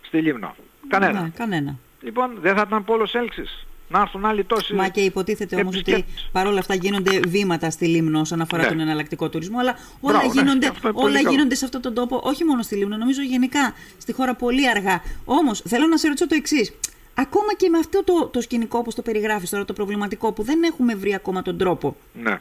[0.00, 0.54] στη Λίμνο,
[0.88, 1.20] Κανένα.
[1.20, 1.78] Ναι, κανένα.
[2.04, 3.66] Λοιπόν, δεν θα ήταν πόλος έλξης.
[3.88, 4.74] Να έρθουν άλλοι τόσοι.
[4.74, 8.68] Μα και υποτίθεται όμως ότι παρόλα αυτά γίνονται βήματα στη Λίμνο όσον αφορά ναι.
[8.68, 9.58] τον εναλλακτικό τουρισμό.
[9.58, 13.22] Αλλά όλα, ναι, γίνονται, όλα γίνονται σε αυτόν τον τόπο, όχι μόνο στη Λίμνο, νομίζω
[13.22, 15.02] γενικά στη χώρα πολύ αργά.
[15.24, 16.72] Όμως θέλω να σε ρωτήσω το εξής.
[17.14, 20.62] Ακόμα και με αυτό το, το σκηνικό όπως το περιγράφεις τώρα, το προβληματικό που δεν
[20.62, 21.96] έχουμε βρει ακόμα τον τρόπο.
[22.12, 22.40] Ναι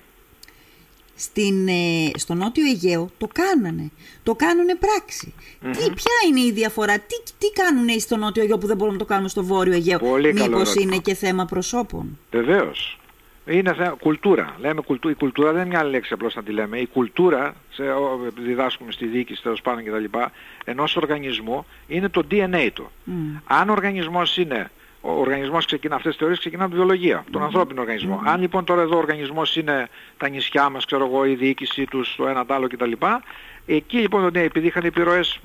[1.15, 3.91] στην, ε, στο Νότιο Αιγαίο το κάνανε.
[4.23, 5.33] Το κάνουνε πράξη.
[5.59, 9.03] Τι, ποια είναι η διαφορά, τι, τι κάνουν στο Νότιο Αιγαίο που δεν μπορούμε να
[9.03, 12.97] το κάνουμε στο Βόρειο Αιγαίο; Πολύ Μήπως είναι και θέμα προσώπων; Βεβαίως.
[13.45, 14.55] Είναι θέμα, κουλτούρα.
[14.59, 16.79] Λέμε κουλτού, η κουλτούρα δεν είναι μια λέξη απλώς να τη λέμε.
[16.79, 17.83] Η κουλτούρα, σε,
[18.37, 20.17] διδάσκουμε στη διοίκηση τέλος πάντων κτλ.
[20.65, 22.91] ενός οργανισμού είναι το DNA του.
[23.45, 24.71] Αν ο οργανισμός είναι
[25.05, 28.21] ο οργανισμός ξεκινά, αυτές τις θεωρίες ξεκινάνε από τη βιολογία, τον ανθρώπινο οργανισμό.
[28.25, 32.15] Αν λοιπόν τώρα εδώ ο οργανισμός είναι τα νησιά μας, ξέρω εγώ, η διοίκησή τους,
[32.15, 32.91] το ένα το άλλο κτλ.
[33.65, 35.39] Εκεί λοιπόν, ναι, επειδή είχαν επιρροές,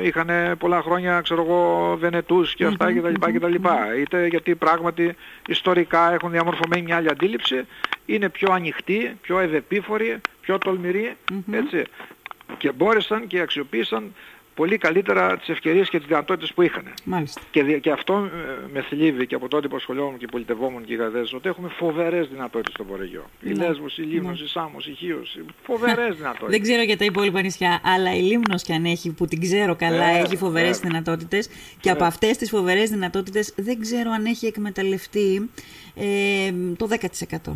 [0.00, 3.32] ε, είχαν πολλά χρόνια, ξέρω εγώ, Βενετούς και αυτά κτλ.
[3.32, 3.54] κτλ.
[4.00, 5.16] Είτε γιατί πράγματι
[5.48, 7.66] ιστορικά έχουν διαμορφωμένη μια άλλη αντίληψη,
[8.06, 11.16] είναι πιο ανοιχτοί, πιο ευεπίφοροι, πιο τολμηροί,
[11.50, 11.84] έτσι.
[12.58, 14.14] Και μπόρεσαν και αξιοποίησαν
[14.60, 16.84] πολύ καλύτερα τις ευκαιρίες και τις δυνατότητες που είχαν.
[17.04, 17.40] Μάλιστα.
[17.50, 21.32] Και, και αυτό ε, με θλίβει και από τότε που ασχολιόμουν και πολιτευόμουν και γαδές,
[21.32, 23.24] ότι έχουμε φοβερές δυνατότητες στο Βορεγιό.
[23.40, 23.50] Ναι.
[23.50, 24.44] Η Λέσβος, η Λίμνος, ναι.
[24.44, 26.50] η Σάμος, η Χίος, φοβερές δυνατότητες.
[26.50, 29.76] Δεν ξέρω για τα υπόλοιπα νησιά, αλλά η Λίμνος κι αν έχει, που την ξέρω
[29.76, 31.48] καλά, ε, έχει φοβερές ε, δυνατότητες
[31.80, 35.50] και από αυτές τις φοβερές δυνατότητες δεν ξέρω αν έχει εκμεταλλευτεί
[35.94, 36.88] ε, το
[37.44, 37.52] 10%.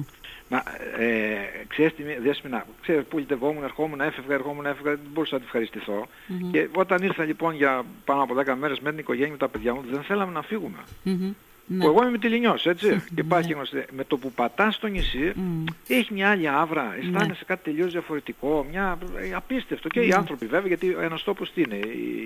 [0.52, 0.62] Μα,
[0.98, 5.46] ε, ξέρεις τι, Δέσποινα, ξέρεις που λυτευόμουν, ερχόμουν, έφευγα, ερχόμουν, έφευγα, δεν μπορούσα να τη
[5.46, 6.06] ευχαριστηθώ.
[6.06, 6.48] Mm-hmm.
[6.52, 9.74] Και όταν ήρθα λοιπόν για πάνω από 10 μέρες με την οικογένεια με τα παιδιά
[9.74, 10.78] μου, δεν θέλαμε να φύγουμε.
[11.04, 11.34] Mm-hmm.
[11.66, 11.84] Ναι.
[11.84, 12.88] Εγώ είμαι με τη Λινιός, έτσι.
[12.88, 13.04] Ναι.
[13.14, 13.84] Και υπάρχει γνωστή.
[13.90, 15.72] Με το που πατάς στο νησί, mm.
[15.88, 17.46] έχει μια άλλη άβρα, αισθάνεσαι ναι.
[17.46, 19.88] κάτι τελείως διαφορετικό, μια ε, απίστευτο.
[19.88, 20.14] Και οι ναι.
[20.14, 21.80] άνθρωποι βέβαια, γιατί ένας τόπος τι είναι,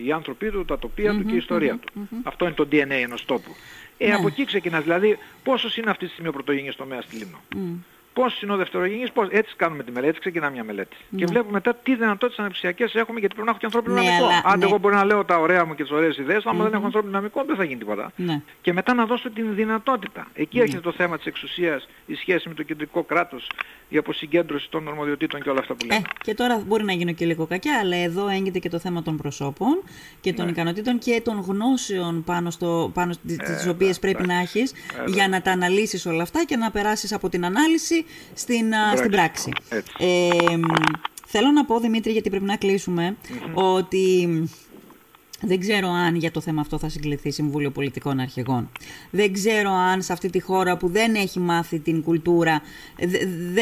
[0.05, 2.09] οι άνθρωποι του, τα τοπία mm-hmm, του και η ιστορία του.
[2.23, 3.55] Αυτό είναι το DNA ενός τόπου.
[3.99, 7.41] Ε, από εκεί ξεκινάς, δηλαδή πόσος είναι αυτής της στιγμή ο πρωτογενής τομέας στη Λίμνο;
[8.19, 9.29] Πώς είναι ο δευτερογενής, πώς.
[9.31, 10.97] Έτσι κάνουμε τη μελέτη, έτσι ξεκινάμε μια μελέτη.
[11.09, 11.19] Ναι.
[11.19, 14.27] Και βλέπουμε μετά τι δυνατότητες αναπτυξιακές έχουμε γιατί πρέπει να έχω και ανθρώπινο ναι, δυναμικό.
[14.45, 14.65] Αν ναι.
[14.65, 16.65] εγώ μπορώ να λέω τα ωραία μου και τις ωραίες ιδέες, άμα mm-hmm.
[16.65, 18.13] δεν έχω ανθρώπινο δυναμικό δεν θα γίνει τίποτα.
[18.17, 18.41] Ναι.
[18.61, 20.27] Και μετά να δώσω την δυνατότητα.
[20.35, 23.51] Εκεί έρχεται το θέμα της εξουσίας, η σχέση με το κεντρικό κράτος,
[23.89, 26.01] η αποσυγκέντρωση των ορμοδιοτήτων και όλα αυτά που λέμε.
[26.01, 29.03] Ε, και τώρα μπορεί να γίνω και λίγο κακιά, αλλά εδώ έγκυται και το θέμα
[29.03, 29.83] των προσώπων
[30.21, 30.51] και των ναι.
[30.51, 34.77] ικανοτήτων και των γνώσεων πάνω, στο, πάνω στις ε, οποίες πρέπει να έχεις ε,
[35.07, 39.53] για να τα αναλύσεις όλα αυτά και να περάσεις από την ανάλυση στην, στην πράξη.
[39.99, 40.29] Ε,
[41.27, 43.17] θέλω να πω, Δημήτρη, γιατί πρέπει να κλεισουμε
[43.55, 44.29] ότι
[45.41, 48.71] δεν ξέρω αν για το θέμα αυτό θα συγκληθεί Συμβούλιο Πολιτικών Αρχηγών.
[49.11, 52.63] Δεν ξέρω αν σε αυτή τη χώρα που δεν έχει μάθει την κουλτούρα,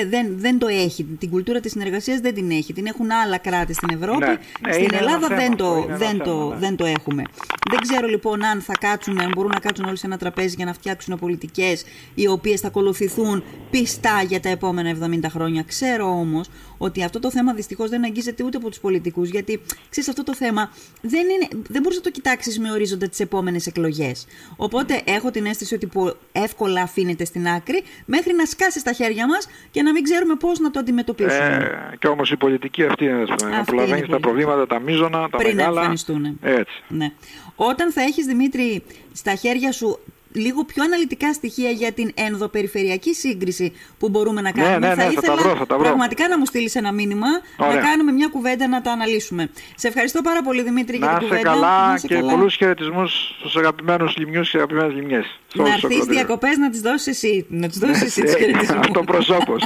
[0.08, 2.72] δεν, δεν το έχει, την κουλτούρα της συνεργασίας δεν την έχει.
[2.72, 4.24] Την έχουν άλλα κράτη στην Ευρώπη.
[4.24, 6.56] Ναι, ναι, στην Ελλάδα δεν, το, δεν, το, ναι.
[6.58, 7.22] δεν το έχουμε.
[7.70, 10.64] Δεν ξέρω λοιπόν αν θα κάτσουν, αν μπορούν να κάτσουν όλοι σε ένα τραπέζι για
[10.64, 11.84] να φτιάξουν πολιτικές
[12.14, 15.62] οι οποίες θα ακολουθηθούν πιστά για τα επόμενα 70 χρόνια.
[15.62, 19.60] Ξέρω όμως ότι αυτό το θέμα δυστυχώς δεν αγγίζεται ούτε από τους πολιτικούς, γιατί
[19.90, 23.66] ξέρεις αυτό το θέμα δεν, είναι, δεν μπορείς να το κοιτάξεις με ορίζοντα τις επόμενες
[23.66, 24.26] εκλογές.
[24.56, 25.88] Οπότε έχω την αίσθηση ότι
[26.32, 30.58] εύκολα αφήνεται στην άκρη μέχρι να σκάσει στα χέρια μας και να μην ξέρουμε πώς
[30.58, 31.88] να το αντιμετωπίσουμε.
[31.92, 35.54] Ε, και όμως η πολιτική αυτή είναι, να προλαβαίνεις τα προβλήματα, τα μείζωνα, τα Πριν
[35.54, 35.78] μεγάλα.
[35.80, 36.38] εμφανιστούν.
[36.42, 36.82] Έτσι.
[36.88, 37.12] Ναι.
[37.56, 39.98] Όταν θα έχεις, Δημήτρη, στα χέρια σου
[40.34, 44.78] λίγο πιο αναλυτικά στοιχεία για την ενδοπεριφερειακή σύγκριση που μπορούμε να κάνουμε.
[44.78, 45.84] Ναι, ναι, θα ναι, ήθελα θα τα βρω, θα τα βρω.
[45.84, 47.26] πραγματικά να μου στείλεις ένα μήνυμα,
[47.58, 49.50] να κάνουμε μια κουβέντα να τα αναλύσουμε.
[49.74, 51.42] Σε ευχαριστώ πάρα πολύ Δημήτρη για την κουβέντα.
[51.42, 55.38] Καλά να σε καλά και πολλούς χαιρετισμούς στους αγαπημένους λιμιούς και αγαπημένες λιμιές.
[55.54, 57.46] Να έρθεις διακοπές να τις δώσεις εσύ.
[57.48, 58.78] Να τις δώσεις εσύ τι χαιρετισμού.
[58.78, 59.56] Αυτό προσώπω.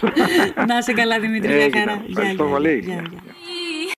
[0.66, 2.04] να σε καλά Δημήτρη, για χαρά.
[2.08, 3.02] Ευχαριστώ πολύ.